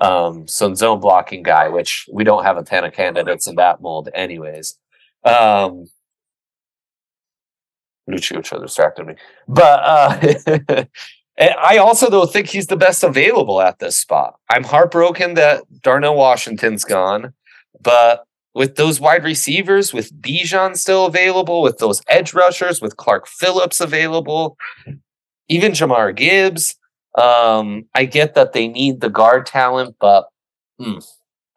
[0.00, 3.80] Um, some zone blocking guy, which we don't have a ton of candidates in that
[3.80, 4.76] mold, anyways.
[5.24, 5.86] Um,
[8.06, 9.14] Lucio distracted me,
[9.48, 10.84] but uh,
[11.38, 14.36] I also don't think he's the best available at this spot.
[14.50, 17.34] I'm heartbroken that Darnell Washington's gone,
[17.80, 23.26] but with those wide receivers, with Bijan still available, with those edge rushers, with Clark
[23.26, 24.56] Phillips available,
[25.48, 26.76] even Jahmyr Gibbs,
[27.16, 30.28] um, I get that they need the guard talent, but
[30.78, 30.98] hmm,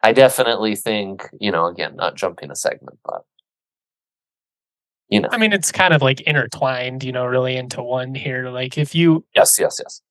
[0.02, 3.22] I definitely think, you know, again, not jumping a segment, but
[5.08, 5.28] you know.
[5.30, 8.50] I mean, it's kind of like intertwined, you know, really into one here.
[8.50, 10.02] Like if you Yes, yes, yes.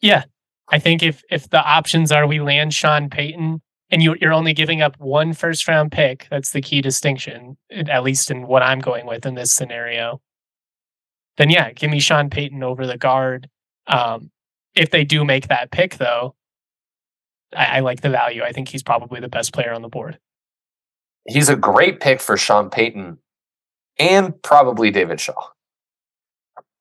[0.00, 0.24] Yeah.
[0.68, 3.60] I think if if the options are we land Sean Payton
[3.90, 8.02] and you you're only giving up one first round pick, that's the key distinction, at
[8.02, 10.20] least in what I'm going with in this scenario.
[11.36, 13.48] Then yeah, give me Sean Payton over the guard.
[13.86, 14.30] Um,
[14.74, 16.34] if they do make that pick though,
[17.54, 18.42] I, I like the value.
[18.42, 20.18] I think he's probably the best player on the board.
[21.28, 23.18] He's a great pick for Sean Payton
[23.98, 25.50] and probably David Shaw.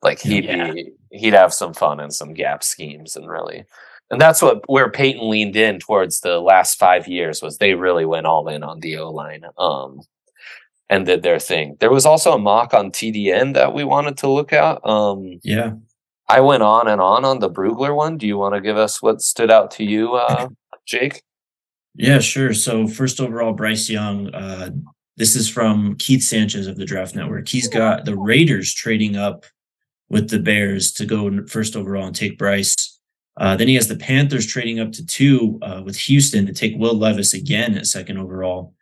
[0.01, 0.71] Like he'd yeah.
[0.71, 3.65] be he'd have some fun and some gap schemes and really
[4.11, 8.05] and that's what where Payton leaned in towards the last five years was they really
[8.05, 10.01] went all in on the O line um,
[10.89, 11.77] and did their thing.
[11.79, 14.85] There was also a mock on TDN that we wanted to look at.
[14.85, 15.71] Um, yeah,
[16.27, 18.17] I went on and on on the Brugler one.
[18.17, 20.49] Do you want to give us what stood out to you, uh,
[20.85, 21.23] Jake?
[21.95, 22.53] Yeah, sure.
[22.53, 24.33] So first overall, Bryce Young.
[24.35, 24.71] Uh,
[25.17, 27.47] this is from Keith Sanchez of the Draft Network.
[27.47, 29.45] He's got the Raiders trading up
[30.09, 32.99] with the Bears to go first overall and take Bryce.
[33.37, 36.77] Uh, then he has the Panthers trading up to two uh, with Houston to take
[36.77, 38.73] Will Levis again at second overall.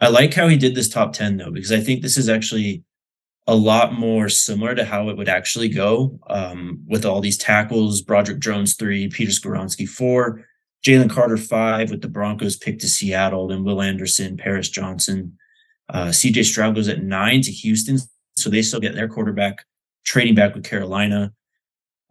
[0.00, 2.84] I like how he did this top 10 though, because I think this is actually
[3.46, 8.02] a lot more similar to how it would actually go um, with all these tackles
[8.02, 10.44] Broderick Jones, three, Peter Skoronski, four,
[10.86, 15.38] Jalen Carter, five, with the Broncos picked to Seattle, then Will Anderson, Paris Johnson.
[15.88, 17.98] Uh, CJ Stroud goes at nine to Houston.
[18.36, 19.64] So they still get their quarterback
[20.04, 21.32] trading back with Carolina.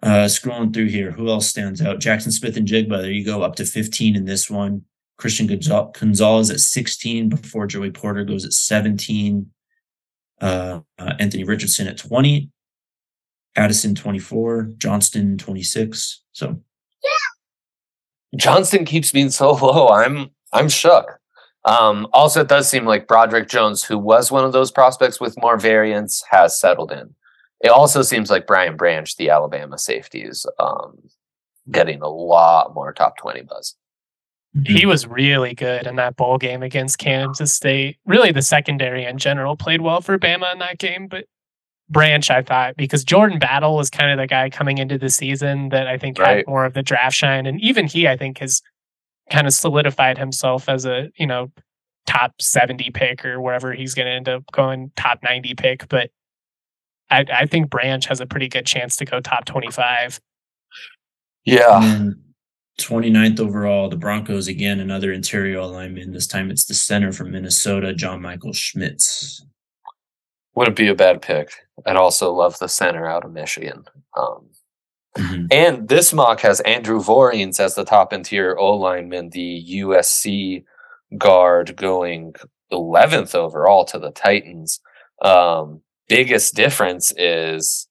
[0.03, 1.99] Uh, scrolling through here, who else stands out?
[1.99, 3.01] Jackson Smith-Njigba.
[3.01, 4.83] There you go, up to 15 in this one.
[5.17, 9.49] Christian Gonzalez at 16 before Joey Porter goes at 17.
[10.39, 12.51] Uh, uh, Anthony Richardson at 20.
[13.55, 14.73] Addison 24.
[14.77, 16.21] Johnston 26.
[16.33, 16.61] So.
[18.35, 19.87] Johnston keeps being so low.
[19.87, 21.16] I'm I'm shook.
[21.67, 25.39] Um, also, it does seem like Broderick Jones, who was one of those prospects with
[25.41, 27.13] more variance, has settled in.
[27.59, 30.97] It also seems like Brian Branch, the Alabama safety, is um,
[31.69, 33.75] getting a lot more top 20 buzz.
[34.65, 37.97] He was really good in that bowl game against Kansas State.
[38.05, 41.25] Really, the secondary in general played well for Bama in that game, but
[41.89, 45.69] Branch, I thought, because Jordan Battle was kind of the guy coming into the season
[45.69, 46.37] that I think right.
[46.37, 47.45] had more of the draft shine.
[47.45, 48.61] And even he, I think, has
[49.29, 51.51] kind of solidified himself as a, you know,
[52.05, 55.87] top 70 pick or wherever he's going to end up going top 90 pick.
[55.89, 56.09] But
[57.09, 60.19] I, I think Branch has a pretty good chance to go top 25.
[61.45, 62.11] Yeah.
[62.79, 66.13] 29th overall, the Broncos again, another interior alignment.
[66.13, 69.43] This time it's the center from Minnesota, John Michael Schmitz.
[70.53, 71.51] Wouldn't be a bad pick.
[71.85, 73.83] I'd also love the center out of Michigan.
[74.15, 74.49] Um,
[75.17, 75.45] mm-hmm.
[75.51, 80.63] And this mock has Andrew Vorhees as the top interior O lineman, the USC
[81.17, 82.33] guard going
[82.71, 84.79] 11th overall to the Titans.
[85.21, 87.87] Um, biggest difference is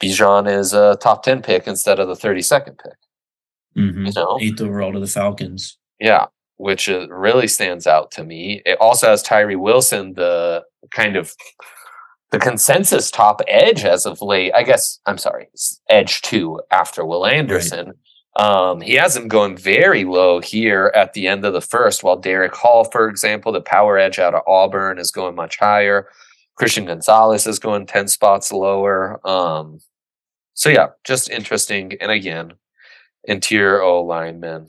[0.00, 2.92] Bijan is a top 10 pick instead of the 32nd pick.
[3.76, 4.06] Mm-hmm.
[4.06, 4.38] You know?
[4.40, 5.78] Eighth overall to the Falcons.
[6.00, 8.62] Yeah, which really stands out to me.
[8.64, 11.34] It also has Tyree Wilson, the kind of
[12.30, 14.52] the consensus top edge as of late.
[14.54, 15.48] I guess I'm sorry,
[15.88, 17.86] edge two after Will Anderson.
[17.86, 17.96] Right.
[18.36, 22.16] Um, he has him going very low here at the end of the first, while
[22.16, 26.08] Derick Hall, for example, the power edge out of Auburn, is going much higher.
[26.54, 29.26] Christian Gonzalez is going 10 spots lower.
[29.26, 29.80] Um,
[30.54, 31.94] so yeah, just interesting.
[32.00, 32.52] And again,
[33.24, 34.68] interior O linemen,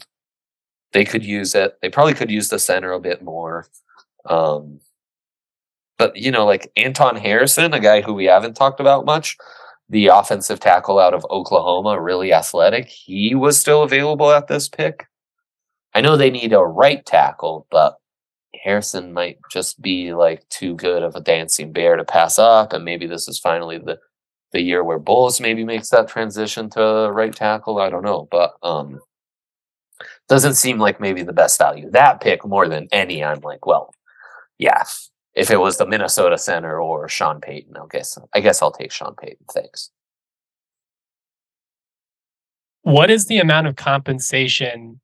[0.93, 1.77] they could use it.
[1.81, 3.67] They probably could use the center a bit more.
[4.25, 4.79] Um,
[6.01, 9.37] but you know, like Anton Harrison, a guy who we haven't talked about much,
[9.87, 12.87] the offensive tackle out of Oklahoma, really athletic.
[12.87, 15.05] He was still available at this pick.
[15.93, 17.97] I know they need a right tackle, but
[18.63, 22.83] Harrison might just be like too good of a dancing bear to pass up, and
[22.83, 23.99] maybe this is finally the
[24.53, 27.77] the year where Bolles maybe makes that transition to right tackle.
[27.77, 28.99] I don't know, but um,
[30.27, 31.91] doesn't seem like maybe the best value.
[31.91, 33.93] That pick more than any, I'm like, well,
[34.57, 34.83] yeah.
[35.33, 38.91] If it was the Minnesota center or Sean Payton, I guess I guess I'll take
[38.91, 39.45] Sean Payton.
[39.53, 39.91] Thanks.
[42.83, 44.99] What is the amount of compensation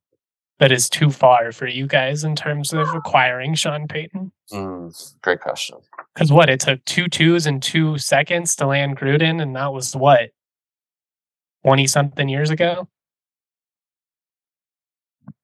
[0.58, 4.32] that is too far for you guys in terms of acquiring Sean Payton?
[4.52, 5.78] Mm, great question.
[6.14, 9.94] Because what it took two twos and two seconds to land Gruden, and that was
[9.94, 10.30] what
[11.64, 12.88] twenty something years ago.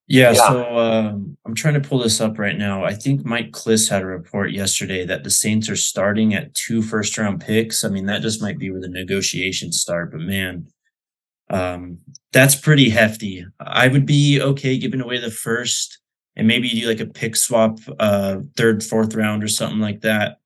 [0.06, 0.48] Yeah, yeah.
[0.48, 2.84] so um, I'm trying to pull this up right now.
[2.84, 6.82] I think Mike Klis had a report yesterday that the Saints are starting at two
[6.82, 7.84] first round picks.
[7.84, 10.66] I mean, that just might be where the negotiations start, but man,
[11.48, 11.98] um,
[12.32, 13.46] that's pretty hefty.
[13.58, 15.98] I would be okay giving away the first
[16.36, 20.38] and maybe do like a pick swap, uh, third, fourth round or something like that.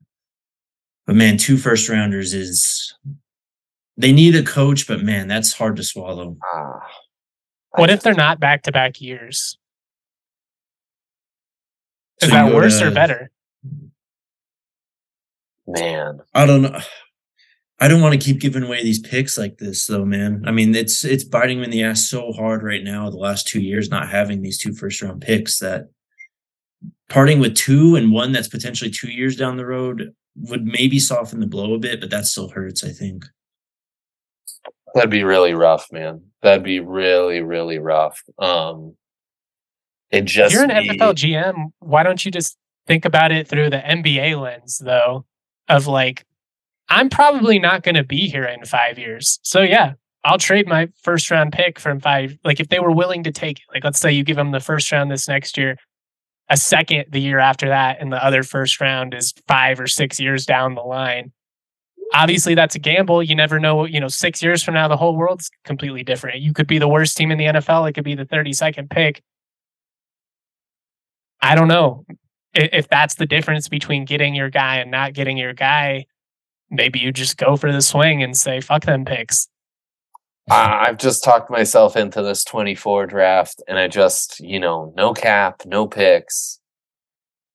[1.06, 2.94] But man, two first rounders is
[3.96, 6.37] they need a coach, but man, that's hard to swallow.
[6.54, 6.81] Ah,
[7.79, 9.58] what if they're not back to back years?
[12.20, 13.31] Is so that worse to, or better?
[15.66, 16.81] Man, I don't know.
[17.81, 20.42] I don't want to keep giving away these picks like this though, man.
[20.46, 23.46] I mean, it's it's biting me in the ass so hard right now, the last
[23.46, 25.88] two years, not having these two first round picks that
[27.08, 31.40] parting with two and one that's potentially two years down the road would maybe soften
[31.40, 33.24] the blow a bit, but that still hurts, I think.
[34.95, 36.23] That'd be really rough, man.
[36.43, 38.21] That'd be really, really rough.
[38.39, 38.97] Um,
[40.11, 41.73] it just you're an NFL GM.
[41.81, 45.27] Why don't you just think about it through the NBA lens, though?
[45.69, 46.25] Of like,
[46.89, 49.39] I'm probably not going to be here in five years.
[49.43, 52.39] So yeah, I'll trade my first round pick from five.
[52.45, 54.61] Like if they were willing to take it, like let's say you give them the
[54.61, 55.77] first round this next year,
[56.49, 60.19] a second the year after that, and the other first round is five or six
[60.19, 61.33] years down the line.
[62.15, 63.23] Obviously, that's a gamble.
[63.23, 63.85] You never know.
[63.85, 66.40] You know, six years from now, the whole world's completely different.
[66.40, 67.88] You could be the worst team in the NFL.
[67.88, 69.23] It could be the 32nd pick.
[71.40, 72.04] I don't know
[72.54, 76.06] if that's the difference between getting your guy and not getting your guy.
[76.71, 79.48] Maybe you just go for the swing and say, fuck them picks.
[80.50, 85.13] Uh, I've just talked myself into this 24 draft and I just, you know, no
[85.13, 86.59] cap, no picks.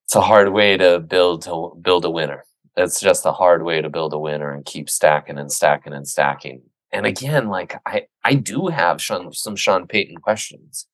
[0.05, 2.43] It's a hard way to build to build a winner.
[2.75, 6.07] It's just a hard way to build a winner and keep stacking and stacking and
[6.07, 6.63] stacking.
[6.91, 10.87] And again, like I I do have Sean, some Sean Payton questions.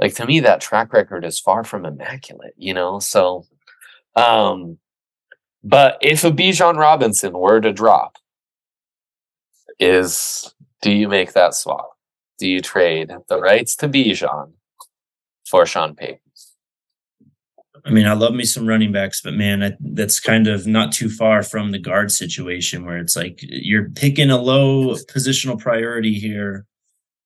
[0.00, 2.98] Like to me that track record is far from immaculate, you know?
[2.98, 3.46] So
[4.16, 4.78] um
[5.64, 8.16] but if a Bijan Robinson were to drop,
[9.78, 11.90] is do you make that swap?
[12.38, 14.52] Do you trade the rights to Bijan
[15.46, 16.20] for Sean Payton?
[17.88, 20.92] I mean, I love me some running backs, but man, I, that's kind of not
[20.92, 26.12] too far from the guard situation where it's like you're picking a low positional priority
[26.12, 26.66] here.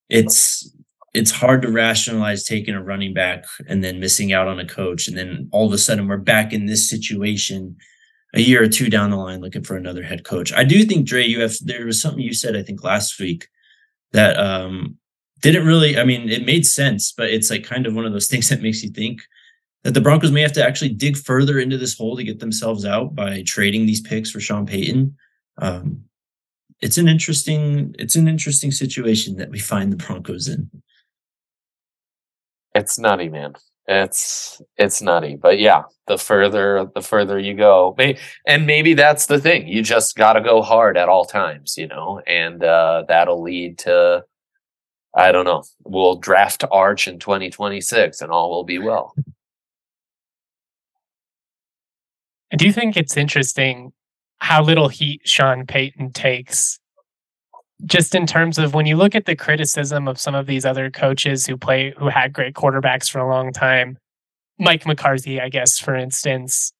[0.09, 0.73] It's
[1.13, 5.09] it's hard to rationalize taking a running back and then missing out on a coach,
[5.09, 7.75] and then all of a sudden we're back in this situation
[8.33, 10.53] a year or two down the line looking for another head coach.
[10.53, 13.49] I do think Dre, you have there was something you said I think last week
[14.13, 14.95] that um
[15.41, 18.27] didn't really I mean it made sense, but it's like kind of one of those
[18.27, 19.23] things that makes you think
[19.83, 22.85] that the Broncos may have to actually dig further into this hole to get themselves
[22.85, 25.15] out by trading these picks for Sean Payton.
[25.57, 26.05] Um,
[26.81, 30.69] it's an interesting it's an interesting situation that we find the Broncos in.
[32.75, 33.53] It's nutty, man.
[33.87, 35.35] It's it's nutty.
[35.35, 37.95] But yeah the further the further you go
[38.45, 39.67] and maybe that's the thing.
[39.67, 42.21] You just got to go hard at all times you know?
[42.27, 44.23] And uh, that'll lead to
[45.15, 49.13] i don't know we'll draft arch in 2026 and all will be well
[52.53, 53.91] i do think it's interesting
[54.39, 56.79] how little heat sean payton takes
[57.85, 60.89] just in terms of when you look at the criticism of some of these other
[60.89, 63.97] coaches who play who had great quarterbacks for a long time,
[64.59, 66.71] Mike McCarthy, I guess, for instance,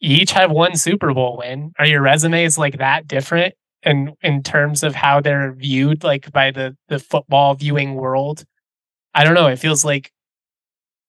[0.00, 1.72] you each have one Super Bowl win.
[1.78, 3.54] Are your resumes like that different?
[3.82, 8.44] And in terms of how they're viewed, like by the the football viewing world,
[9.14, 9.48] I don't know.
[9.48, 10.10] It feels like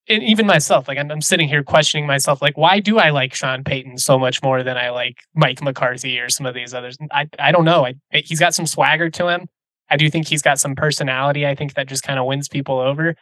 [0.07, 3.33] and even myself, like I'm, I'm, sitting here questioning myself, like, why do I like
[3.33, 6.97] Sean Payton so much more than I like Mike McCarthy or some of these others?
[7.11, 7.85] I, I don't know.
[7.85, 9.47] I, he's got some swagger to him.
[9.89, 11.45] I do think he's got some personality.
[11.45, 13.15] I think that just kind of wins people over.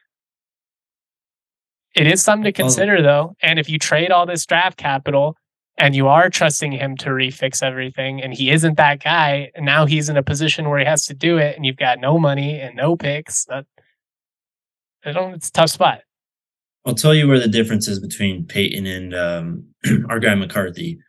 [1.96, 3.36] It is something to consider, though.
[3.42, 5.38] And if you trade all this draft capital
[5.78, 9.86] and you are trusting him to refix everything, and he isn't that guy, and now
[9.86, 12.60] he's in a position where he has to do it, and you've got no money
[12.60, 13.66] and no picks, that,
[15.06, 16.02] I don't, it's a tough spot.
[16.86, 19.66] I'll tell you where the difference is between Payton and um,
[20.10, 21.00] our guy McCarthy.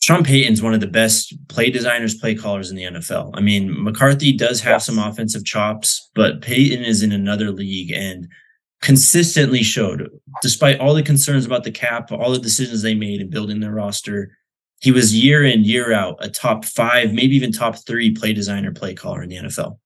[0.00, 3.30] Sean Payton's one of the best play designers, play callers in the NFL.
[3.34, 4.86] I mean, McCarthy does have yes.
[4.86, 8.28] some offensive chops, but Payton is in another league and
[8.82, 10.10] consistently showed,
[10.42, 13.72] despite all the concerns about the cap, all the decisions they made in building their
[13.72, 14.36] roster,
[14.80, 18.72] he was year in, year out, a top five, maybe even top three play designer,
[18.72, 19.78] play caller in the NFL.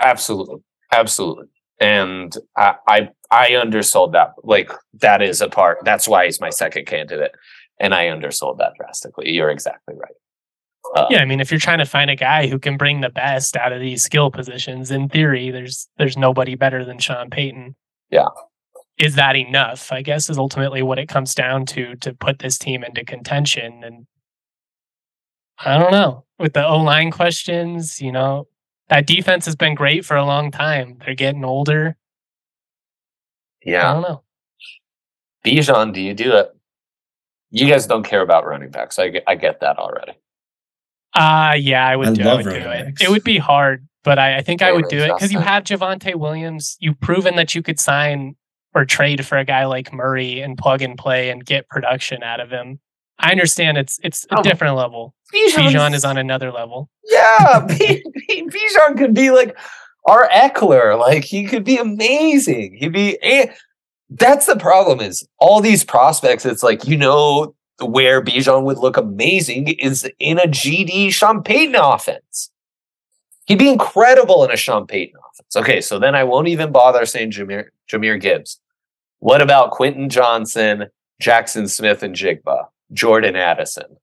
[0.00, 0.62] Absolutely.
[0.90, 1.48] Absolutely
[1.82, 4.34] and I, I I undersold that.
[4.44, 4.70] Like
[5.00, 5.78] that is a part.
[5.84, 7.32] That's why he's my second candidate,
[7.80, 9.30] and I undersold that drastically.
[9.30, 10.12] You're exactly right.
[10.94, 13.08] Uh, yeah, I mean, if you're trying to find a guy who can bring the
[13.08, 17.74] best out of these skill positions, in theory, there's there's nobody better than Sean Payton.
[18.10, 18.28] Yeah.
[18.98, 19.90] Is that enough?
[19.90, 23.82] I guess is ultimately what it comes down to to put this team into contention.
[23.82, 24.06] And
[25.58, 27.98] I don't know with the O line questions.
[27.98, 28.46] You know,
[28.90, 30.98] that defense has been great for a long time.
[31.02, 31.96] They're getting older.
[33.64, 33.90] Yeah.
[33.90, 34.22] I don't know.
[35.44, 36.50] Bijan, do you do it?
[37.50, 38.98] You guys don't care about running backs.
[38.98, 40.12] I get, I get that already.
[41.14, 42.94] Uh yeah, I would I do, I would do it.
[43.02, 45.64] It would be hard, but I, I think I would do it because you have
[45.64, 46.76] Javonte Williams.
[46.80, 48.34] You've proven that you could sign
[48.74, 52.40] or trade for a guy like Murray and plug and play and get production out
[52.40, 52.80] of him.
[53.18, 54.42] I understand it's it's a oh.
[54.42, 55.14] different level.
[55.34, 56.90] Bijan is on another level.
[57.04, 59.56] Yeah, Bijan could be like
[60.04, 62.76] our Ekeler, Like he could be amazing.
[62.78, 63.18] He'd be.
[63.22, 63.52] Eh,
[64.10, 65.00] that's the problem.
[65.00, 66.44] Is all these prospects?
[66.44, 71.74] It's like you know where Bijan would look amazing is in a GD Sean Payton
[71.74, 72.50] offense.
[73.46, 75.56] He'd be incredible in a Sean Payton offense.
[75.56, 78.60] Okay, so then I won't even bother saying Jahmyr, Jahmyr Gibbs.
[79.18, 80.86] What about Quentin Johnston,
[81.20, 83.96] Jackson Smith-Njigba, Jordan Addison?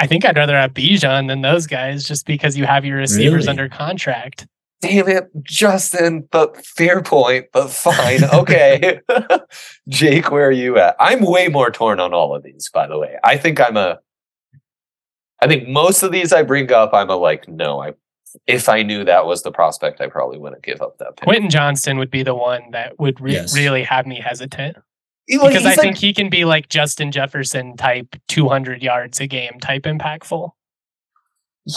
[0.00, 3.46] I think I'd rather have Bijan than those guys just because you have your receivers
[3.46, 3.48] Really?
[3.48, 4.46] under contract.
[4.80, 8.24] Damn it, Justin, but fair point, but fine.
[8.24, 8.98] Okay.
[9.88, 10.96] Jake, where are you at?
[10.98, 13.16] I'm way more torn on all of these, by the way.
[13.22, 13.98] I think I'm a
[15.42, 17.92] I think most of these I bring up, I'm a like, no, I
[18.46, 21.24] if I knew that was the prospect, I probably wouldn't give up that pick.
[21.24, 23.54] Quentin Johnston would be the one that would re- Yes.
[23.54, 24.82] really have me hesitant He-
[25.38, 29.26] like, because I like- think he can be like Justin Jefferson type 200 yards a
[29.26, 30.50] game type impactful.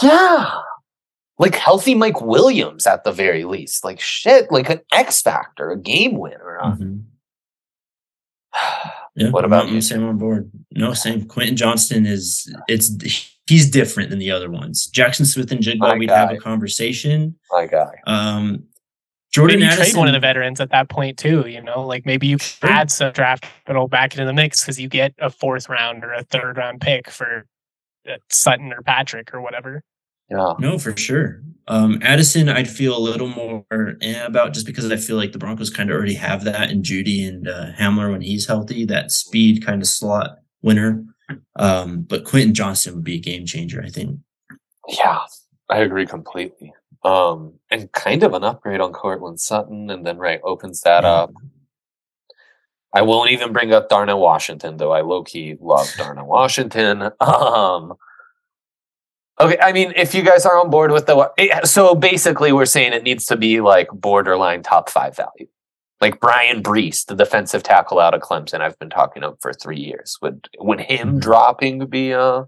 [0.02, 0.50] Yeah.
[1.38, 3.84] Like healthy Mike Williams at the very least.
[3.84, 6.58] Like shit, like an X factor, a game winner.
[6.62, 7.02] Mhm.
[9.16, 9.80] Yeah, What I'm about on- you?
[9.80, 10.50] Same on board.
[10.72, 11.24] No, same.
[11.26, 12.90] Quentin Johnston is it's
[13.46, 14.86] he's different than the other ones.
[14.86, 17.36] Jackson Smith and My Jigba, we'd have a conversation.
[17.52, 17.92] My guy.
[18.08, 18.64] Um,
[19.34, 21.46] Jordan maybe you Addison, trade one of the veterans at that point too.
[21.48, 22.70] You know, like maybe you Sure.
[22.70, 26.12] add some draft capital back into the mix because you get a fourth round or
[26.12, 27.44] a third round pick for
[28.08, 29.82] uh, Sutton or Patrick or whatever.
[30.30, 30.54] Yeah.
[30.60, 31.42] No, for sure.
[31.66, 33.64] Um, Addison, I'd feel a little more
[34.00, 36.82] eh, about just because I feel like the Broncos kind of already have that in
[36.82, 41.04] Jeudy and uh, Hamler when he's healthy, that speed kind of slot winner.
[41.56, 44.20] Um, but Quentin Johnston would be a game changer, I think.
[44.88, 45.20] Yeah,
[45.70, 46.72] I agree completely.
[47.04, 51.32] Um, and kind of an upgrade on Courtland Sutton, and then right opens that up.
[52.94, 57.10] I won't even bring up Darnell Washington, though I low key love Darnell Washington.
[57.20, 57.94] Um,
[59.40, 62.64] okay, I mean, if you guys are on board with the it- so basically, we're
[62.66, 65.48] saying it needs to be like borderline top five value,
[66.00, 68.60] like Bryan Bresee, the defensive tackle out of Clemson.
[68.60, 70.16] I've been talking up for three years.
[70.22, 71.20] Would would him Mhm.
[71.20, 72.44] dropping be uh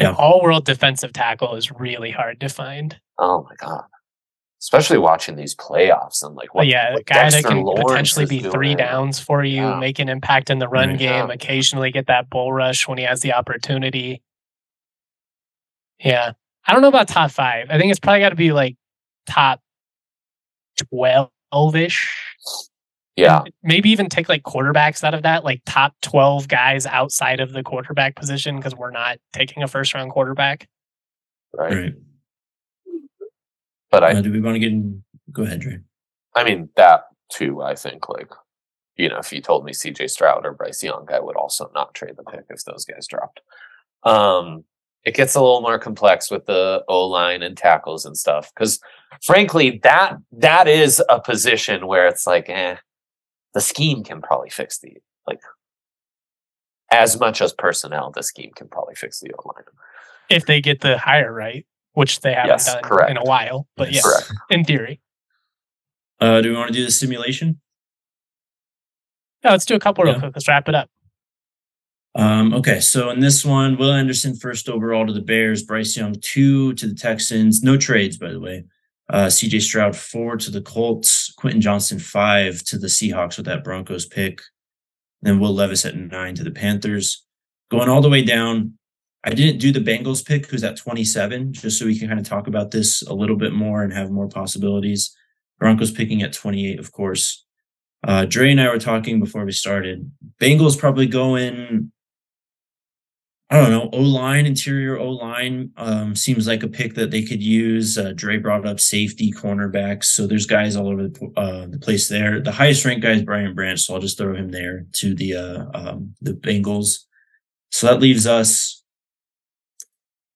[0.00, 0.14] Yeah.
[0.18, 2.98] All world defensive tackle is really hard to find.
[3.18, 3.84] Oh my god!
[4.60, 7.84] Especially watching these playoffs and like what, yeah, what guy that can Lawrence
[8.14, 9.78] potentially be three downs for you, Yeah.
[9.78, 10.98] make an impact in the run Right.
[10.98, 14.22] game, occasionally get that bull rush when he has the opportunity.
[15.98, 16.32] Yeah.
[16.66, 17.66] I don't know about top five.
[17.70, 18.76] I think it's probably got to be like
[19.26, 19.60] top
[20.90, 21.30] 12
[21.76, 22.16] ish.
[23.20, 27.52] Yeah, Maybe even take like quarterbacks out of that, like top 12 guys outside of
[27.52, 30.68] the quarterback position because we're not taking a first round quarterback.
[31.54, 31.72] right.
[31.74, 31.94] Right.
[33.90, 35.02] But I, Uh, do we want to get in?
[35.32, 35.78] Go ahead, Dre.
[36.36, 37.62] I mean that too.
[37.62, 38.30] I think like,
[38.96, 40.06] you know, if you told me C.J.
[40.08, 43.40] Stroud or Bryce Young, I would also not trade the pick if those guys dropped.
[44.04, 44.64] Um,
[45.04, 48.78] it gets a little more complex with the O line and tackles and stuff because,
[49.22, 52.76] frankly, that that is a position where it's like, eh,
[53.54, 54.96] the scheme can probably fix the
[55.26, 55.40] like.
[56.92, 59.64] As much as personnel, the scheme can probably fix the O line.
[60.28, 63.10] If they get the hire right, which they haven't Yes, done correct.
[63.10, 63.68] in a while.
[63.76, 64.02] But Yes.
[64.04, 64.32] yes, Correct.
[64.50, 65.00] in theory.
[66.20, 67.60] Uh, do we want to do the simulation?
[69.44, 70.32] Yeah, let's do a couple real quick.
[70.34, 70.90] Let's wrap it up.
[72.16, 76.16] Um, okay, so in this one, Will Anderson first overall to the Bears, Bryce Young
[76.20, 77.62] two to the Texans.
[77.62, 78.64] No trades, by the way.
[79.08, 83.64] Uh, CJ Stroud four to the Colts, Quentin Johnston five to the Seahawks with that
[83.64, 84.42] Broncos pick.
[85.22, 87.24] Then Will Levis at nine to the Panthers.
[87.70, 88.74] Going all the way down,
[89.24, 92.28] I didn't do the Bengals pick, who's at 27, just so we can kind of
[92.28, 95.16] talk about this a little bit more and have more possibilities.
[95.58, 97.46] Broncos picking at 28, of course.
[98.06, 100.10] Uh, Dre and I were talking before we started.
[100.40, 101.90] Bengals probably going
[103.52, 107.22] I don't know, O line, interior O line um, seems like a pick that they
[107.22, 107.98] could use.
[107.98, 110.04] Uh, Dre brought up safety, cornerbacks.
[110.04, 112.40] So there's guys all over the, uh, the place there.
[112.40, 113.80] The highest ranked guy is Brian Branch.
[113.80, 117.06] So I'll just throw him there to the, uh, um, the Bengals.
[117.72, 118.84] So that leaves us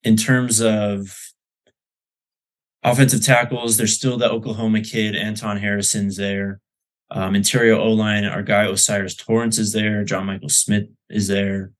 [0.02, 1.16] in terms of
[2.82, 3.76] offensive tackles.
[3.76, 6.60] There's still the Oklahoma kid, Anton Harrison's there.
[7.12, 10.02] Um, interior O line, our guy O'Cyrus Torrence is there.
[10.02, 11.70] John Michael Schmitz is there.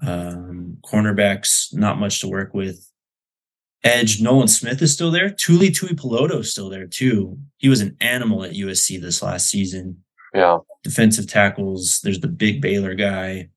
[0.00, 2.88] Um, cornerbacks, not much to work with.
[3.84, 5.28] Edge, Nolan Smith is still there.
[5.28, 7.38] Tuli Tuipulotu is still there too.
[7.58, 10.04] He was an animal at USC this last season.
[10.32, 13.50] Yeah, Defensive tackles, there's the big Baylor guy.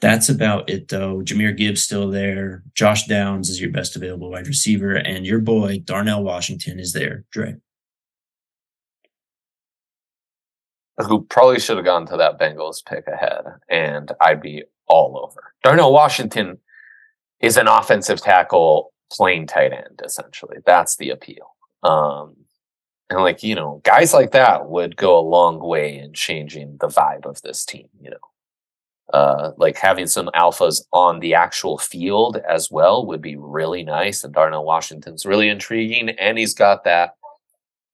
[0.00, 1.20] That's about it though.
[1.20, 2.62] Jahmyr Gibbs still there.
[2.74, 7.24] Josh Downs is your best available wide receiver, and your boy Darnell Washington is there.
[7.30, 7.56] Dre.
[10.98, 15.54] who probably should have gone to that Bengals pick ahead, and I'd be all over.
[15.62, 16.58] Darnell Washington
[17.40, 20.58] is an offensive tackle playing tight end, essentially.
[20.64, 21.54] That's the appeal.
[21.82, 22.36] Um,
[23.10, 26.88] And like, you know, guys like that would go a long way in changing the
[26.88, 28.16] vibe of this team, you know.
[29.12, 34.24] Uh, like having some alphas on the actual field as well would be really nice.
[34.24, 36.08] And Darnell Washington's really intriguing.
[36.10, 37.16] And he's got that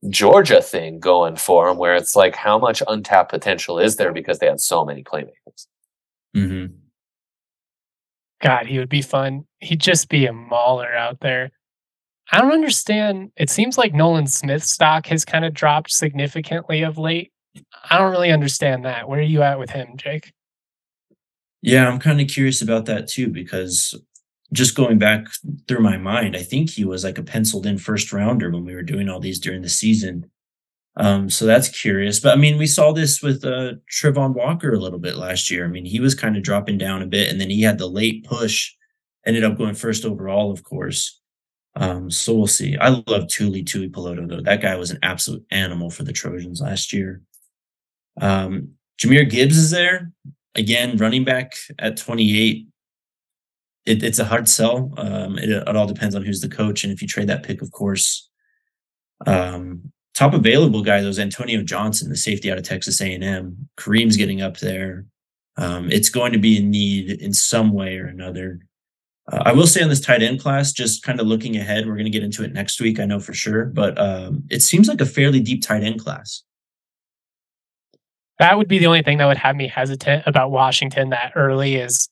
[0.09, 4.39] Georgia thing going for him where it's like, how much untapped potential is there because
[4.39, 5.66] they had so many playmakers?
[6.37, 6.74] Mm-hmm.
[8.41, 9.47] God, he would be fun.
[9.59, 11.51] He'd just be a mauler out there.
[12.31, 13.33] I don't understand.
[13.37, 17.33] It seems like Nolan Smith's stock has kind of dropped significantly of late.
[17.91, 19.09] I don't really understand that.
[19.09, 20.33] Where are you at with him, Jake?
[21.62, 23.95] Yeah, I'm kind of curious about that too, because
[24.53, 25.26] just going back
[25.66, 28.74] through my mind, I think he was like a penciled in first rounder when we
[28.74, 30.31] were doing all these during the season.
[30.99, 32.18] Um, so that's curious.
[32.18, 35.64] But I mean, we saw this with uh, Travon Walker a little bit last year.
[35.64, 37.86] I mean, he was kind of dropping down a bit, and then he had the
[37.86, 38.74] late push,
[39.24, 41.20] ended up going first overall, of course.
[41.76, 42.76] Um, so we'll see.
[42.76, 44.40] I love Tuli Tuipulotu, though.
[44.40, 47.22] That guy was an absolute animal for the Trojans last year.
[48.20, 50.11] Um, Jahmyr Gibbs is there.
[50.57, 52.66] Again, running back at 28.
[53.86, 54.92] It, it's a hard sell.
[54.96, 56.82] Um, it, it all depends on who's the coach.
[56.82, 58.28] And if you trade that pick, of course.
[59.24, 63.69] Um, top available guy is Antonio Johnson, the safety out of Texas A&M.
[63.77, 65.07] Kareem's getting up there.
[65.57, 68.59] Um, it's going to be a need in some way or another.
[69.31, 71.95] Uh, I will say on this tight end class, just kind of looking ahead, we're
[71.95, 74.89] going to get into it next week, I know for sure, but um, it seems
[74.89, 76.43] like a fairly deep tight end class.
[78.41, 81.77] That would be the only thing that would have me hesitant about Washington that early
[81.77, 82.09] is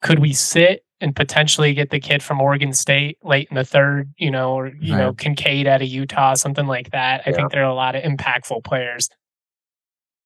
[0.00, 4.12] could we sit and potentially get the kid from Oregon State late in the third,
[4.18, 4.98] you know, or you right.
[4.98, 7.22] know, Kincaid out of Utah, something like that.
[7.24, 7.36] I yeah.
[7.36, 9.08] think there are a lot of impactful players.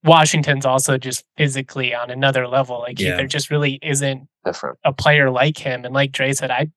[0.02, 2.80] Washington's also just physically on another level.
[2.80, 3.12] Like yeah.
[3.12, 4.78] he, there just really isn't Different.
[4.84, 5.84] a player like him.
[5.84, 6.68] And like Dre said, I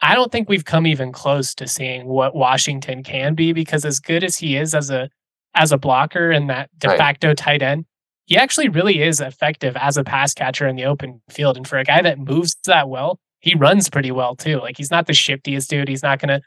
[0.00, 3.98] I don't think we've come even close to seeing what Washington can be because as
[3.98, 5.10] good as he is as a
[5.54, 7.36] as a blocker and that de facto right.
[7.36, 7.84] tight end,
[8.28, 11.56] he actually really is effective as a pass catcher in the open field.
[11.56, 14.58] And for a guy that moves that well, he runs pretty well too.
[14.58, 15.88] Like he's not the shiftiest dude.
[15.88, 16.42] He's not gonna,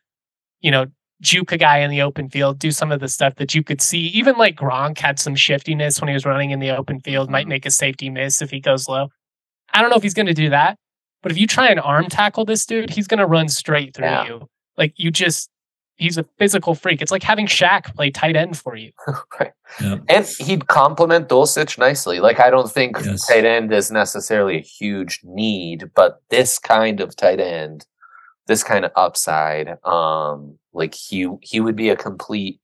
[0.60, 0.86] you know,
[1.22, 3.82] juke a guy in the open field, do some of the stuff that you could
[3.82, 4.08] see.
[4.10, 7.42] Even like Gronk had some shiftiness when he was running in the open field, might
[7.42, 7.50] mm-hmm.
[7.50, 9.10] make a safety miss if he goes low.
[9.74, 10.78] I don't know if he's gonna do that,
[11.24, 14.28] but if you try and arm tackle this dude, he's gonna run straight through yeah.
[14.28, 14.48] you.
[14.78, 15.50] Like you just
[16.02, 17.02] he's a physical freak.
[17.02, 18.92] It's like having Shaq play tight end for you.
[19.40, 19.54] right.
[19.80, 20.04] Yep.
[20.10, 22.20] And he'd complement Dulcich nicely.
[22.20, 23.28] Like I don't think yes.
[23.28, 27.86] tight end is necessarily a huge need, but this kind of tight end,
[28.48, 32.60] this kind of upside, um, like he he would be a complete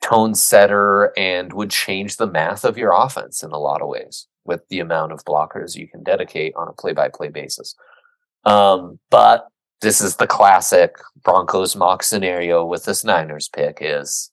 [0.00, 4.28] tone setter and would change the math of your offense in a lot of ways
[4.44, 7.74] with the amount of blockers you can dedicate on a play by play basis.
[8.44, 9.48] Um, but
[9.84, 14.30] this is the classic Broncos mock scenario with this Niners pick is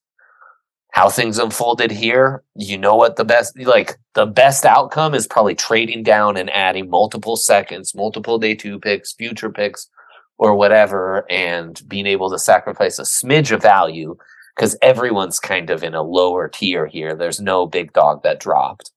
[0.94, 2.42] how things unfolded here.
[2.56, 6.90] You know what the best like the best outcome is probably trading down and adding
[6.90, 9.90] multiple seconds, multiple day two picks, future picks,
[10.38, 14.16] or whatever, and being able to sacrifice a smidge of value
[14.56, 17.14] because everyone's kind of in a lower tier here.
[17.14, 18.92] There's no big dog that dropped.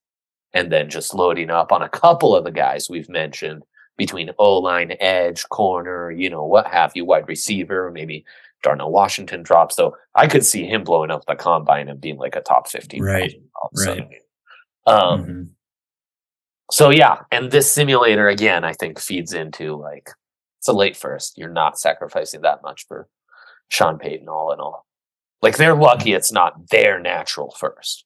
[0.52, 3.64] And then just loading up on a couple of the guys we've mentioned
[3.96, 8.24] between O line, edge, corner, you know, what have you, wide receiver, maybe
[8.62, 9.76] Darnell Washington drops.
[9.76, 13.02] So I could see him blowing up the combine and being like a top 15.
[13.02, 13.34] Right.
[13.76, 14.08] Right.
[14.86, 15.42] Um, mm-hmm.
[16.70, 20.10] So yeah, and this simulator again, I think feeds into like
[20.58, 21.38] it's a late first.
[21.38, 23.08] You're not sacrificing that much for
[23.68, 24.86] Sean Payton, all in all.
[25.42, 28.02] Like they're lucky it's not their natural 1st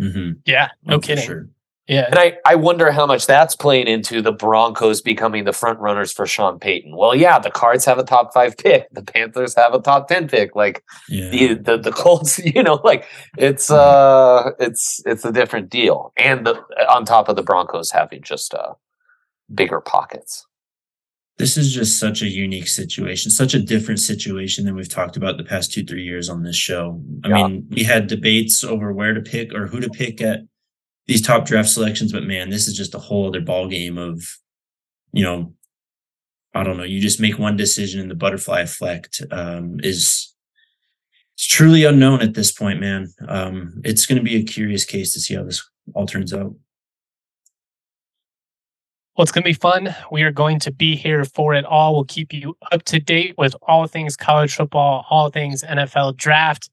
[0.00, 0.30] mm-hmm.
[0.44, 1.24] Yeah, no kidding.
[1.24, 1.48] Sure.
[1.88, 2.06] Yeah.
[2.08, 6.12] And I, I wonder how much that's playing into the Broncos becoming the front runners
[6.12, 6.96] for Sean Payton.
[6.96, 8.88] Well, yeah, the Cards have a top five pick.
[8.92, 10.54] The Panthers have a top 10 pick.
[10.54, 11.30] Like yeah.
[11.30, 13.04] the, the, the Colts, you know, like
[13.36, 16.12] it's uh it's it's a different deal.
[16.16, 16.54] And the,
[16.88, 18.74] on top of the Broncos having just uh
[19.52, 20.46] bigger pockets.
[21.38, 25.38] This is just such a unique situation, such a different situation than we've talked about
[25.38, 27.02] the past two, three years on this show.
[27.24, 27.34] I yeah.
[27.34, 30.40] mean, we had debates over where to pick or who to pick at
[31.06, 34.22] these top draft selections, but man, this is just a whole other ball game of,
[35.12, 35.54] you know,
[36.54, 36.84] I don't know.
[36.84, 40.32] You just make one decision and the butterfly effect um, is
[41.34, 43.08] it's truly unknown at this point, man.
[43.26, 46.54] Um, it's going to be a curious case to see how this all turns out.
[49.16, 49.94] Well, it's going to be fun.
[50.10, 51.94] We are going to be here for it all.
[51.94, 56.70] We'll keep you up to date with all things college football, all things NFL draft.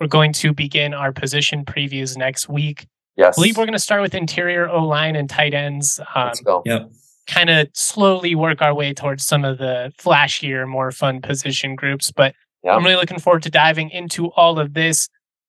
[0.00, 2.86] We're going to begin our position previews next week.
[3.16, 3.34] Yes.
[3.36, 5.98] I believe we're going to start with interior O line and tight ends.
[6.14, 6.62] Um, Let's go.
[6.66, 6.90] Yep.
[7.26, 12.12] Kind of slowly work our way towards some of the flashier, more fun position groups.
[12.12, 12.74] But Yeah.
[12.74, 15.08] I'm really looking forward to diving into all of this.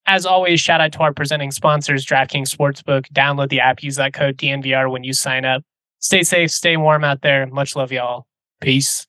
[0.09, 3.07] As always, shout out to our presenting sponsors, DraftKings Sportsbook.
[3.11, 5.63] Download the app, use that code DNVR when you sign up.
[5.99, 7.45] Stay safe, stay warm out there.
[7.47, 8.25] Much love, y'all.
[8.61, 9.05] Peace.